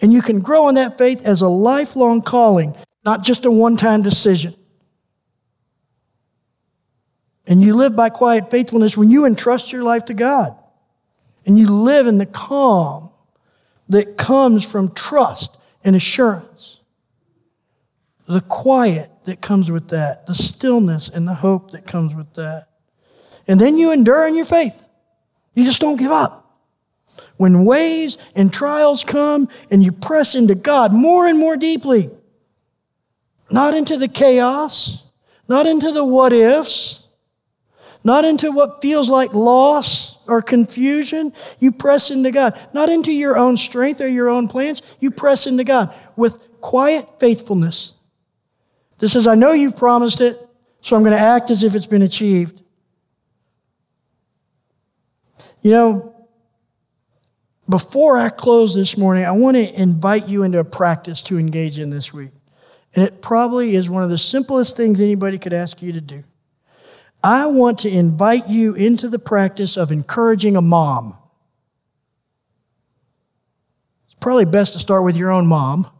And 0.00 0.12
you 0.12 0.22
can 0.22 0.40
grow 0.40 0.68
in 0.68 0.76
that 0.76 0.98
faith 0.98 1.22
as 1.24 1.40
a 1.40 1.48
lifelong 1.48 2.22
calling, 2.22 2.74
not 3.04 3.22
just 3.22 3.44
a 3.46 3.50
one 3.50 3.76
time 3.76 4.02
decision. 4.02 4.54
And 7.46 7.60
you 7.60 7.74
live 7.74 7.94
by 7.94 8.08
quiet 8.08 8.50
faithfulness 8.50 8.96
when 8.96 9.10
you 9.10 9.26
entrust 9.26 9.72
your 9.72 9.82
life 9.82 10.06
to 10.06 10.14
God. 10.14 10.58
And 11.46 11.58
you 11.58 11.66
live 11.68 12.06
in 12.06 12.18
the 12.18 12.26
calm 12.26 13.10
that 13.88 14.16
comes 14.16 14.64
from 14.64 14.92
trust 14.94 15.60
and 15.82 15.94
assurance. 15.94 16.80
The 18.26 18.40
quiet 18.40 19.10
that 19.26 19.42
comes 19.42 19.70
with 19.70 19.88
that, 19.88 20.26
the 20.26 20.34
stillness 20.34 21.10
and 21.10 21.28
the 21.28 21.34
hope 21.34 21.72
that 21.72 21.86
comes 21.86 22.14
with 22.14 22.32
that. 22.34 22.68
And 23.46 23.60
then 23.60 23.76
you 23.76 23.92
endure 23.92 24.26
in 24.26 24.34
your 24.34 24.46
faith. 24.46 24.88
You 25.54 25.64
just 25.64 25.80
don't 25.80 25.96
give 25.96 26.10
up. 26.10 26.40
When 27.36 27.64
ways 27.64 28.16
and 28.34 28.52
trials 28.52 29.04
come 29.04 29.48
and 29.70 29.82
you 29.82 29.92
press 29.92 30.34
into 30.34 30.54
God 30.54 30.94
more 30.94 31.26
and 31.26 31.38
more 31.38 31.56
deeply, 31.56 32.10
not 33.50 33.74
into 33.74 33.98
the 33.98 34.08
chaos, 34.08 35.02
not 35.48 35.66
into 35.66 35.92
the 35.92 36.04
what 36.04 36.32
ifs, 36.32 37.06
not 38.02 38.24
into 38.24 38.50
what 38.50 38.80
feels 38.80 39.10
like 39.10 39.34
loss 39.34 40.13
or 40.26 40.42
confusion, 40.42 41.32
you 41.58 41.72
press 41.72 42.10
into 42.10 42.30
God. 42.30 42.58
Not 42.72 42.88
into 42.88 43.12
your 43.12 43.36
own 43.36 43.56
strength 43.56 44.00
or 44.00 44.08
your 44.08 44.28
own 44.28 44.48
plans, 44.48 44.82
you 45.00 45.10
press 45.10 45.46
into 45.46 45.64
God 45.64 45.94
with 46.16 46.60
quiet 46.60 47.20
faithfulness. 47.20 47.96
This 48.98 49.12
says, 49.12 49.26
I 49.26 49.34
know 49.34 49.52
you've 49.52 49.76
promised 49.76 50.20
it, 50.20 50.38
so 50.80 50.96
I'm 50.96 51.02
going 51.02 51.16
to 51.16 51.22
act 51.22 51.50
as 51.50 51.62
if 51.62 51.74
it's 51.74 51.86
been 51.86 52.02
achieved. 52.02 52.62
You 55.62 55.70
know, 55.70 56.26
before 57.68 58.18
I 58.18 58.28
close 58.28 58.74
this 58.74 58.98
morning, 58.98 59.24
I 59.24 59.32
want 59.32 59.56
to 59.56 59.80
invite 59.80 60.28
you 60.28 60.42
into 60.42 60.58
a 60.58 60.64
practice 60.64 61.22
to 61.22 61.38
engage 61.38 61.78
in 61.78 61.90
this 61.90 62.12
week. 62.12 62.30
And 62.94 63.04
it 63.04 63.22
probably 63.22 63.74
is 63.74 63.88
one 63.88 64.02
of 64.02 64.10
the 64.10 64.18
simplest 64.18 64.76
things 64.76 65.00
anybody 65.00 65.38
could 65.38 65.52
ask 65.52 65.82
you 65.82 65.92
to 65.92 66.00
do. 66.00 66.22
I 67.24 67.46
want 67.46 67.78
to 67.80 67.88
invite 67.88 68.48
you 68.48 68.74
into 68.74 69.08
the 69.08 69.18
practice 69.18 69.78
of 69.78 69.90
encouraging 69.90 70.56
a 70.56 70.60
mom. 70.60 71.16
It's 74.04 74.14
probably 74.20 74.44
best 74.44 74.74
to 74.74 74.78
start 74.78 75.04
with 75.04 75.16
your 75.16 75.32
own 75.32 75.46
mom, 75.46 75.90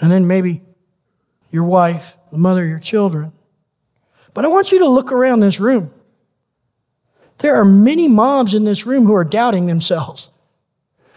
and 0.00 0.10
then 0.10 0.26
maybe 0.26 0.62
your 1.50 1.64
wife, 1.64 2.16
the 2.32 2.38
mother 2.38 2.62
of 2.62 2.70
your 2.70 2.78
children. 2.78 3.30
But 4.32 4.46
I 4.46 4.48
want 4.48 4.72
you 4.72 4.78
to 4.78 4.88
look 4.88 5.12
around 5.12 5.40
this 5.40 5.60
room. 5.60 5.90
There 7.36 7.56
are 7.56 7.64
many 7.64 8.08
moms 8.08 8.54
in 8.54 8.64
this 8.64 8.86
room 8.86 9.04
who 9.04 9.14
are 9.14 9.24
doubting 9.24 9.66
themselves, 9.66 10.30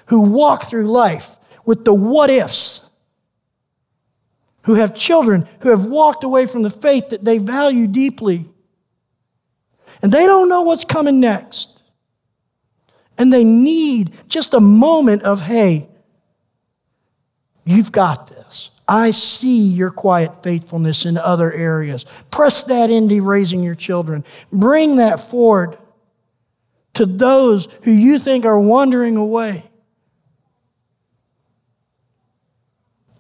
who 0.07 0.29
walk 0.29 0.65
through 0.65 0.91
life 0.91 1.37
with 1.63 1.85
the 1.85 1.93
what 1.93 2.29
ifs, 2.29 2.88
who 4.69 4.75
have 4.75 4.93
children 4.93 5.47
who 5.61 5.69
have 5.69 5.87
walked 5.87 6.23
away 6.23 6.45
from 6.45 6.61
the 6.61 6.69
faith 6.69 7.09
that 7.09 7.25
they 7.25 7.39
value 7.39 7.87
deeply. 7.87 8.45
And 10.03 10.11
they 10.11 10.27
don't 10.27 10.47
know 10.47 10.61
what's 10.61 10.83
coming 10.83 11.19
next. 11.19 11.81
And 13.17 13.33
they 13.33 13.43
need 13.43 14.13
just 14.27 14.53
a 14.53 14.59
moment 14.59 15.23
of, 15.23 15.41
hey, 15.41 15.89
you've 17.65 17.91
got 17.91 18.27
this. 18.27 18.69
I 18.87 19.09
see 19.09 19.63
your 19.63 19.89
quiet 19.89 20.43
faithfulness 20.43 21.03
in 21.03 21.17
other 21.17 21.51
areas. 21.51 22.05
Press 22.29 22.65
that 22.65 22.91
into 22.91 23.23
raising 23.23 23.63
your 23.63 23.73
children. 23.73 24.23
Bring 24.53 24.97
that 24.97 25.19
forward 25.19 25.79
to 26.93 27.07
those 27.07 27.67
who 27.81 27.91
you 27.91 28.19
think 28.19 28.45
are 28.45 28.59
wandering 28.59 29.17
away. 29.17 29.63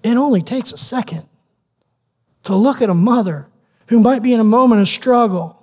It 0.03 0.15
only 0.15 0.43
takes 0.43 0.73
a 0.73 0.77
second 0.77 1.25
to 2.43 2.55
look 2.55 2.81
at 2.81 2.89
a 2.89 2.93
mother 2.93 3.47
who 3.87 3.99
might 3.99 4.23
be 4.23 4.33
in 4.33 4.39
a 4.39 4.45
moment 4.45 4.81
of 4.81 4.87
struggle, 4.87 5.55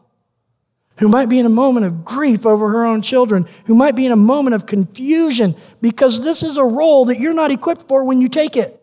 who 0.99 1.09
might 1.09 1.29
be 1.29 1.39
in 1.39 1.47
a 1.47 1.51
moment 1.51 1.87
of 1.87 2.05
grief 2.05 2.47
over 2.47 2.69
her 2.71 2.85
own 2.85 3.03
children, 3.03 3.47
who 3.67 3.75
might 3.75 3.95
be 3.95 4.07
in 4.07 4.13
a 4.13 4.17
moment 4.17 4.55
of 4.55 4.67
confusion 4.67 5.55
because 5.81 6.25
this 6.25 6.43
is 6.43 6.57
a 6.57 6.65
role 6.65 7.07
that 7.07 7.19
you're 7.19 7.35
not 7.35 7.51
equipped 7.51 7.87
for 7.87 8.05
when 8.05 8.21
you 8.21 8.29
take 8.29 8.57
it. 8.57 8.81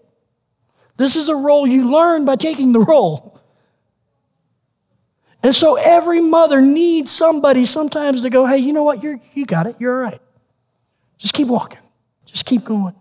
This 0.97 1.15
is 1.15 1.29
a 1.29 1.35
role 1.35 1.65
you 1.65 1.89
learn 1.89 2.25
by 2.25 2.35
taking 2.35 2.71
the 2.71 2.79
role. 2.79 3.41
And 5.41 5.53
so 5.53 5.75
every 5.75 6.21
mother 6.21 6.61
needs 6.61 7.11
somebody 7.11 7.65
sometimes 7.65 8.21
to 8.21 8.29
go, 8.29 8.45
hey, 8.45 8.59
you 8.59 8.71
know 8.71 8.83
what? 8.83 9.03
You're, 9.03 9.19
you 9.33 9.45
got 9.45 9.67
it. 9.67 9.75
You're 9.79 9.95
all 9.95 10.11
right. 10.11 10.21
Just 11.17 11.33
keep 11.33 11.47
walking. 11.47 11.79
Just 12.25 12.45
keep 12.45 12.63
going. 12.63 12.93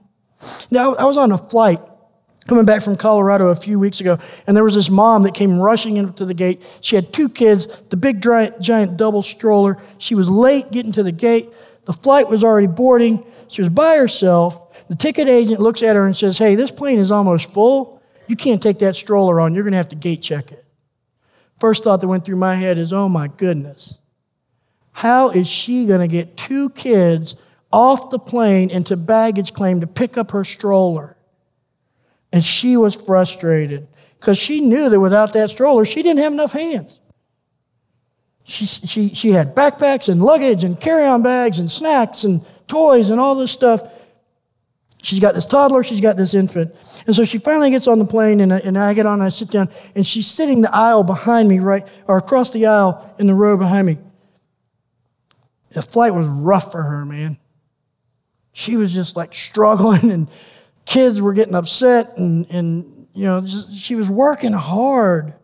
Now, 0.71 0.95
I 0.97 1.05
was 1.05 1.17
on 1.17 1.31
a 1.31 1.39
flight 1.39 1.81
coming 2.45 2.65
back 2.65 2.83
from 2.83 2.97
Colorado 2.97 3.49
a 3.49 3.55
few 3.55 3.79
weeks 3.79 4.01
ago, 4.01 4.19
and 4.47 4.57
there 4.57 4.65
was 4.65 4.75
this 4.75 4.91
mom 4.91 5.23
that 5.23 5.35
came 5.35 5.59
rushing 5.59 5.97
into 5.97 6.25
the 6.25 6.35
gate. 6.35 6.63
She 6.81 6.97
had 6.97 7.13
two 7.13 7.29
kids, 7.29 7.67
the 7.91 7.97
big 7.97 8.23
giant, 8.23 8.61
giant 8.61 8.97
double 8.97 9.23
stroller. 9.23 9.77
She 9.99 10.15
was 10.15 10.29
late 10.29 10.71
getting 10.71 10.93
to 10.93 11.03
the 11.03 11.13
gate. 11.13 11.49
The 11.85 11.93
flight 11.93 12.29
was 12.29 12.45
already 12.45 12.67
boarding. 12.67 13.25
She 13.49 13.63
was 13.63 13.69
by 13.69 13.97
herself. 13.97 14.87
The 14.89 14.97
ticket 14.97 15.29
agent 15.29 15.61
looks 15.61 15.83
at 15.83 15.97
her 15.97 16.07
and 16.07 16.17
says, 16.17 16.39
Hey, 16.39 16.55
this 16.55 16.71
plane 16.71 16.99
is 16.99 17.11
almost 17.11 17.53
full. 17.53 18.03
You 18.27 18.37
can't 18.37 18.63
take 18.63 18.79
that 18.81 18.97
stroller 18.97 19.41
on. 19.41 19.55
You're 19.55 19.65
going 19.65 19.73
to 19.73 19.79
have 19.79 19.89
to 19.91 19.97
gate 19.97 20.23
check 20.23 20.53
it. 20.53 20.65
First 21.59 21.85
thought 21.85 22.01
that 22.01 22.09
went 22.09 22.25
through 22.25 22.37
my 22.37 22.57
head 22.57 22.79
is, 22.79 22.93
oh 22.93 23.09
my 23.09 23.29
goodness, 23.29 23.99
how 24.91 25.31
is 25.31 25.47
she 25.47 25.87
going 25.87 26.01
to 26.01 26.09
get 26.09 26.37
two 26.37 26.71
kids 26.71 27.37
off 27.73 28.11
the 28.11 28.19
plane 28.19 28.71
into 28.71 28.97
baggage 28.97 29.53
claim 29.53 29.81
to 29.81 29.87
pick 29.87 30.19
up 30.19 30.33
her 30.33 30.45
stroller? 30.45 31.17
And 32.33 32.43
she 32.43 32.77
was 32.77 32.95
frustrated 32.95 33.87
because 34.19 34.39
she 34.39 34.61
knew 34.61 34.89
that 34.89 35.01
without 35.01 35.33
that 35.35 35.51
stroller, 35.51 35.85
she 35.85 36.03
didn't 36.03 36.21
have 36.21 36.33
enough 36.33 36.53
hands. 36.53 37.01
She, 38.45 38.67
she, 38.67 39.15
she 39.15 39.31
had 39.31 39.55
backpacks 39.55 40.09
and 40.09 40.23
luggage 40.23 40.65
and 40.65 40.79
carry 40.79 41.05
on 41.05 41.23
bags 41.23 41.59
and 41.59 41.71
snacks 41.71 42.25
and 42.25 42.45
toys 42.67 43.11
and 43.11 43.21
all 43.21 43.35
this 43.35 43.53
stuff. 43.53 43.83
She's 45.03 45.19
got 45.19 45.35
this 45.35 45.47
toddler, 45.47 45.83
she's 45.83 46.01
got 46.01 46.17
this 46.17 46.33
infant. 46.33 46.73
And 47.07 47.15
so 47.15 47.25
she 47.25 47.39
finally 47.39 47.71
gets 47.71 47.89
on 47.89 47.99
the 47.99 48.07
plane, 48.07 48.41
and 48.41 48.53
I, 48.53 48.59
and 48.59 48.79
I 48.79 48.95
get 48.95 49.05
on 49.05 49.15
and 49.15 49.23
I 49.25 49.31
sit 49.31 49.51
down, 49.51 49.69
and 49.97 50.07
she's 50.07 50.29
sitting 50.29 50.61
the 50.61 50.75
aisle 50.75 51.03
behind 51.03 51.49
me, 51.49 51.59
right, 51.59 51.87
or 52.07 52.19
across 52.19 52.51
the 52.51 52.67
aisle 52.67 53.15
in 53.19 53.27
the 53.27 53.35
row 53.35 53.57
behind 53.57 53.89
me. 53.89 53.99
The 55.71 55.83
flight 55.83 56.15
was 56.15 56.29
rough 56.29 56.71
for 56.71 56.83
her, 56.83 57.05
man. 57.05 57.37
She 58.53 58.77
was 58.77 58.93
just 58.93 59.17
like 59.17 59.35
struggling, 59.35 60.11
and 60.13 60.29
kids 60.85 61.21
were 61.21 61.33
getting 61.33 61.55
upset, 61.55 62.17
and, 62.17 62.47
and 62.51 63.09
you 63.15 63.25
know, 63.25 63.41
just, 63.41 63.75
she 63.75 63.95
was 63.95 64.11
working 64.11 64.53
hard. 64.53 65.35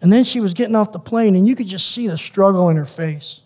And 0.00 0.12
then 0.12 0.24
she 0.24 0.40
was 0.40 0.52
getting 0.52 0.74
off 0.74 0.92
the 0.92 0.98
plane, 0.98 1.34
and 1.34 1.46
you 1.46 1.56
could 1.56 1.66
just 1.66 1.92
see 1.92 2.08
the 2.08 2.18
struggle 2.18 2.68
in 2.68 2.76
her 2.76 2.84
face. 2.84 3.40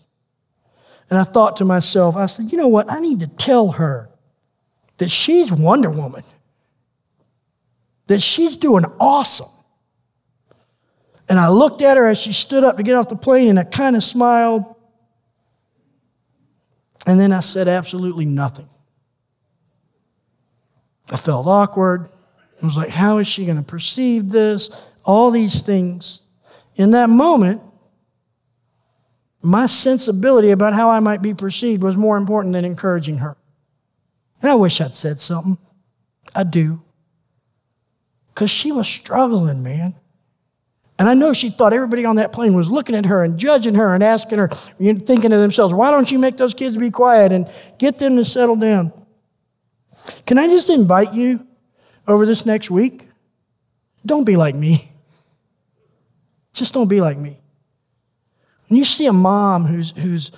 And 1.09 1.17
I 1.17 1.23
thought 1.23 1.57
to 1.57 1.65
myself, 1.65 2.15
I 2.15 2.25
said, 2.25 2.51
you 2.51 2.57
know 2.57 2.67
what? 2.67 2.91
I 2.91 2.99
need 2.99 3.21
to 3.21 3.27
tell 3.27 3.69
her 3.69 4.09
that 4.97 5.09
she's 5.09 5.51
Wonder 5.51 5.89
Woman, 5.89 6.23
that 8.07 8.21
she's 8.21 8.57
doing 8.57 8.85
awesome. 8.99 9.47
And 11.29 11.39
I 11.39 11.49
looked 11.49 11.81
at 11.81 11.95
her 11.95 12.07
as 12.07 12.19
she 12.19 12.33
stood 12.33 12.63
up 12.63 12.77
to 12.77 12.83
get 12.83 12.95
off 12.95 13.07
the 13.07 13.15
plane 13.15 13.47
and 13.47 13.59
I 13.59 13.63
kind 13.63 13.95
of 13.95 14.03
smiled. 14.03 14.63
And 17.05 17.19
then 17.19 17.31
I 17.31 17.39
said 17.39 17.67
absolutely 17.67 18.25
nothing. 18.25 18.67
I 21.11 21.17
felt 21.17 21.47
awkward. 21.47 22.09
I 22.61 22.65
was 22.65 22.77
like, 22.77 22.89
how 22.89 23.17
is 23.17 23.27
she 23.27 23.45
going 23.45 23.57
to 23.57 23.63
perceive 23.63 24.29
this? 24.29 24.69
All 25.03 25.31
these 25.31 25.61
things. 25.61 26.21
In 26.75 26.91
that 26.91 27.09
moment, 27.09 27.61
my 29.41 29.65
sensibility 29.65 30.51
about 30.51 30.73
how 30.73 30.89
I 30.89 30.99
might 30.99 31.21
be 31.21 31.33
perceived 31.33 31.81
was 31.83 31.95
more 31.95 32.17
important 32.17 32.53
than 32.53 32.65
encouraging 32.65 33.17
her. 33.17 33.37
And 34.41 34.51
I 34.51 34.55
wish 34.55 34.81
I'd 34.81 34.93
said 34.93 35.19
something. 35.19 35.57
I 36.35 36.43
do. 36.43 36.81
Because 38.33 38.51
she 38.51 38.71
was 38.71 38.87
struggling, 38.87 39.63
man. 39.63 39.95
And 40.97 41.07
I 41.07 41.13
know 41.13 41.31
she 41.31 41.49
thought 41.49 41.71
everybody 41.71 42.05
on 42.05 42.17
that 42.17 42.33
plane 42.33 42.53
was 42.53 42.69
looking 42.69 42.95
at 42.95 43.05
her 43.05 43.23
and 43.23 43.37
judging 43.37 43.75
her 43.75 43.93
and 43.93 44.03
asking 44.03 44.37
her, 44.37 44.49
thinking 44.49 45.29
to 45.31 45.37
themselves, 45.37 45.73
why 45.73 45.91
don't 45.91 46.11
you 46.11 46.19
make 46.19 46.35
those 46.35 46.53
kids 46.53 46.77
be 46.77 46.91
quiet 46.91 47.31
and 47.31 47.49
get 47.77 47.97
them 47.97 48.17
to 48.17 48.25
settle 48.25 48.57
down? 48.57 48.91
Can 50.25 50.37
I 50.37 50.47
just 50.47 50.69
invite 50.69 51.13
you 51.13 51.45
over 52.07 52.25
this 52.25 52.45
next 52.45 52.71
week? 52.71 53.07
Don't 54.05 54.25
be 54.25 54.35
like 54.35 54.55
me. 54.55 54.79
Just 56.53 56.73
don't 56.73 56.87
be 56.87 57.01
like 57.01 57.17
me. 57.17 57.37
When 58.67 58.77
you 58.77 58.85
see 58.85 59.05
a 59.05 59.13
mom 59.13 59.65
who's, 59.65 59.91
who's 59.91 60.31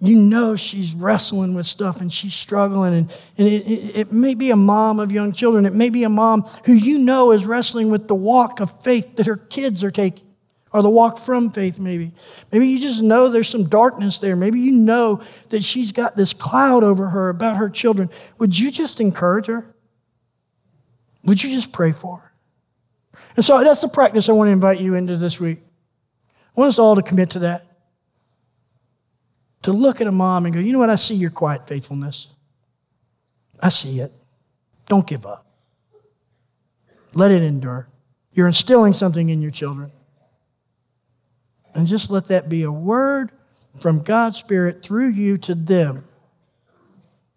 you 0.00 0.16
know 0.16 0.56
she's 0.56 0.94
wrestling 0.94 1.54
with 1.54 1.66
stuff 1.66 2.00
and 2.00 2.12
she's 2.12 2.34
struggling, 2.34 2.94
and, 2.94 3.18
and 3.36 3.48
it, 3.48 3.66
it, 3.66 3.96
it 3.96 4.12
may 4.12 4.34
be 4.34 4.50
a 4.50 4.56
mom 4.56 4.98
of 4.98 5.12
young 5.12 5.32
children, 5.32 5.66
it 5.66 5.74
may 5.74 5.90
be 5.90 6.04
a 6.04 6.08
mom 6.08 6.42
who 6.64 6.72
you 6.72 6.98
know 6.98 7.32
is 7.32 7.46
wrestling 7.46 7.90
with 7.90 8.08
the 8.08 8.14
walk 8.14 8.60
of 8.60 8.82
faith 8.82 9.16
that 9.16 9.26
her 9.26 9.36
kids 9.36 9.84
are 9.84 9.90
taking, 9.90 10.24
or 10.72 10.82
the 10.82 10.90
walk 10.90 11.18
from 11.18 11.50
faith, 11.50 11.78
maybe. 11.78 12.12
Maybe 12.52 12.68
you 12.68 12.78
just 12.78 13.02
know 13.02 13.28
there's 13.28 13.48
some 13.48 13.68
darkness 13.68 14.18
there. 14.18 14.36
Maybe 14.36 14.60
you 14.60 14.72
know 14.72 15.20
that 15.48 15.64
she's 15.64 15.92
got 15.92 16.16
this 16.16 16.32
cloud 16.32 16.84
over 16.84 17.08
her 17.08 17.28
about 17.28 17.56
her 17.56 17.68
children. 17.68 18.08
Would 18.38 18.56
you 18.56 18.70
just 18.70 19.00
encourage 19.00 19.46
her? 19.46 19.64
Would 21.24 21.42
you 21.42 21.50
just 21.50 21.72
pray 21.72 21.92
for 21.92 22.18
her? 22.18 22.32
And 23.36 23.44
so 23.44 23.62
that's 23.62 23.80
the 23.80 23.88
practice 23.88 24.28
I 24.28 24.32
want 24.32 24.48
to 24.48 24.52
invite 24.52 24.80
you 24.80 24.94
into 24.94 25.16
this 25.16 25.40
week. 25.40 25.58
I 26.56 26.60
want 26.60 26.68
us 26.68 26.78
all 26.78 26.96
to 26.96 27.02
commit 27.02 27.30
to 27.30 27.40
that 27.40 27.66
to 29.62 29.72
look 29.72 30.00
at 30.00 30.06
a 30.06 30.12
mom 30.12 30.46
and 30.46 30.54
go, 30.54 30.60
you 30.60 30.72
know 30.72 30.78
what? 30.78 30.90
I 30.90 30.96
see 30.96 31.14
your 31.14 31.30
quiet 31.30 31.68
faithfulness. 31.68 32.28
I 33.60 33.68
see 33.68 34.00
it. 34.00 34.12
Don't 34.86 35.06
give 35.06 35.26
up. 35.26 35.46
Let 37.12 37.30
it 37.30 37.42
endure. 37.42 37.88
You're 38.32 38.46
instilling 38.46 38.94
something 38.94 39.28
in 39.28 39.42
your 39.42 39.50
children. 39.50 39.90
And 41.74 41.86
just 41.86 42.10
let 42.10 42.26
that 42.26 42.48
be 42.48 42.64
a 42.64 42.72
word 42.72 43.32
from 43.78 44.02
God's 44.02 44.38
Spirit 44.38 44.82
through 44.84 45.10
you 45.10 45.36
to 45.38 45.54
them 45.54 46.04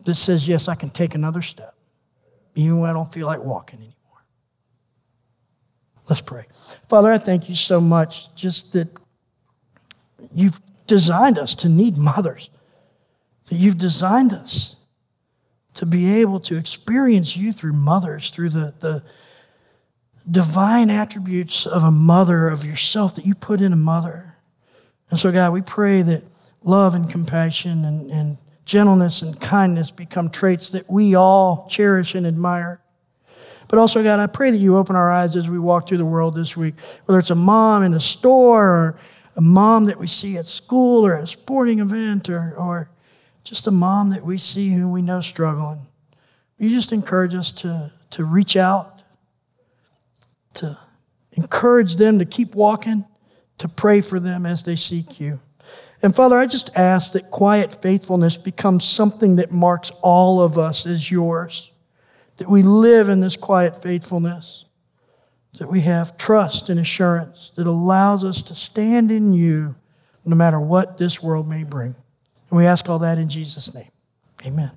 that 0.05 0.15
says, 0.15 0.47
yes, 0.47 0.67
I 0.67 0.75
can 0.75 0.89
take 0.89 1.15
another 1.15 1.41
step, 1.41 1.75
even 2.55 2.79
when 2.79 2.89
I 2.89 2.93
don't 2.93 3.11
feel 3.11 3.27
like 3.27 3.43
walking 3.43 3.79
anymore. 3.79 3.93
Let's 6.09 6.21
pray. 6.21 6.45
Father, 6.89 7.11
I 7.11 7.17
thank 7.17 7.47
you 7.47 7.55
so 7.55 7.79
much 7.79 8.33
just 8.35 8.73
that 8.73 8.89
you've 10.33 10.59
designed 10.87 11.37
us 11.37 11.55
to 11.55 11.69
need 11.69 11.97
mothers, 11.97 12.49
that 13.49 13.55
you've 13.55 13.77
designed 13.77 14.33
us 14.33 14.75
to 15.75 15.85
be 15.85 16.15
able 16.15 16.39
to 16.41 16.57
experience 16.57 17.37
you 17.37 17.51
through 17.51 17.73
mothers, 17.73 18.29
through 18.29 18.49
the, 18.49 18.73
the 18.79 19.03
divine 20.29 20.89
attributes 20.89 21.65
of 21.65 21.83
a 21.83 21.91
mother, 21.91 22.47
of 22.47 22.65
yourself 22.65 23.15
that 23.15 23.25
you 23.25 23.35
put 23.35 23.61
in 23.61 23.73
a 23.73 23.77
mother. 23.77 24.25
And 25.09 25.19
so, 25.19 25.31
God, 25.31 25.53
we 25.53 25.61
pray 25.61 26.01
that 26.01 26.23
love 26.63 26.95
and 26.95 27.09
compassion 27.09 27.85
and, 27.85 28.09
and 28.09 28.37
gentleness 28.65 29.21
and 29.21 29.39
kindness 29.39 29.91
become 29.91 30.29
traits 30.29 30.71
that 30.71 30.89
we 30.89 31.15
all 31.15 31.67
cherish 31.69 32.15
and 32.15 32.25
admire. 32.25 32.79
But 33.67 33.79
also, 33.79 34.03
God, 34.03 34.19
I 34.19 34.27
pray 34.27 34.51
that 34.51 34.57
you 34.57 34.77
open 34.77 34.95
our 34.95 35.11
eyes 35.11 35.35
as 35.35 35.49
we 35.49 35.59
walk 35.59 35.87
through 35.87 35.97
the 35.97 36.05
world 36.05 36.35
this 36.35 36.55
week, 36.55 36.75
whether 37.05 37.19
it's 37.19 37.31
a 37.31 37.35
mom 37.35 37.83
in 37.83 37.93
a 37.93 37.99
store 37.99 38.67
or 38.67 38.95
a 39.35 39.41
mom 39.41 39.85
that 39.85 39.99
we 39.99 40.07
see 40.07 40.37
at 40.37 40.45
school 40.45 41.05
or 41.05 41.15
at 41.15 41.23
a 41.23 41.27
sporting 41.27 41.79
event 41.79 42.29
or, 42.29 42.53
or 42.57 42.89
just 43.43 43.67
a 43.67 43.71
mom 43.71 44.09
that 44.11 44.23
we 44.23 44.37
see 44.37 44.71
who 44.71 44.91
we 44.91 45.01
know 45.01 45.21
struggling. 45.21 45.81
You 46.59 46.69
just 46.69 46.91
encourage 46.91 47.35
us 47.35 47.51
to, 47.53 47.91
to 48.11 48.25
reach 48.25 48.55
out, 48.55 48.92
to 50.55 50.77
encourage 51.33 51.95
them 51.95 52.19
to 52.19 52.25
keep 52.25 52.55
walking, 52.55 53.05
to 53.57 53.67
pray 53.67 54.01
for 54.01 54.19
them 54.19 54.45
as 54.45 54.63
they 54.63 54.75
seek 54.75 55.19
you. 55.19 55.39
And 56.01 56.15
Father, 56.15 56.37
I 56.37 56.45
just 56.45 56.75
ask 56.77 57.13
that 57.13 57.31
quiet 57.31 57.81
faithfulness 57.81 58.37
becomes 58.37 58.83
something 58.83 59.37
that 59.37 59.51
marks 59.51 59.91
all 60.01 60.41
of 60.41 60.57
us 60.57 60.85
as 60.85 61.09
yours, 61.09 61.71
that 62.37 62.49
we 62.49 62.61
live 62.61 63.09
in 63.09 63.21
this 63.21 63.37
quiet 63.37 63.81
faithfulness 63.81 64.65
that 65.57 65.67
we 65.67 65.81
have 65.81 66.17
trust 66.17 66.69
and 66.69 66.79
assurance 66.79 67.51
that 67.51 67.67
allows 67.67 68.23
us 68.23 68.41
to 68.41 68.55
stand 68.55 69.11
in 69.11 69.33
you 69.33 69.75
no 70.25 70.35
matter 70.35 70.59
what 70.59 70.97
this 70.97 71.21
world 71.21 71.47
may 71.47 71.63
bring. 71.63 71.95
And 72.49 72.57
we 72.57 72.65
ask 72.65 72.89
all 72.89 72.99
that 72.99 73.17
in 73.17 73.29
Jesus' 73.29 73.73
name. 73.73 73.89
Amen. 74.45 74.71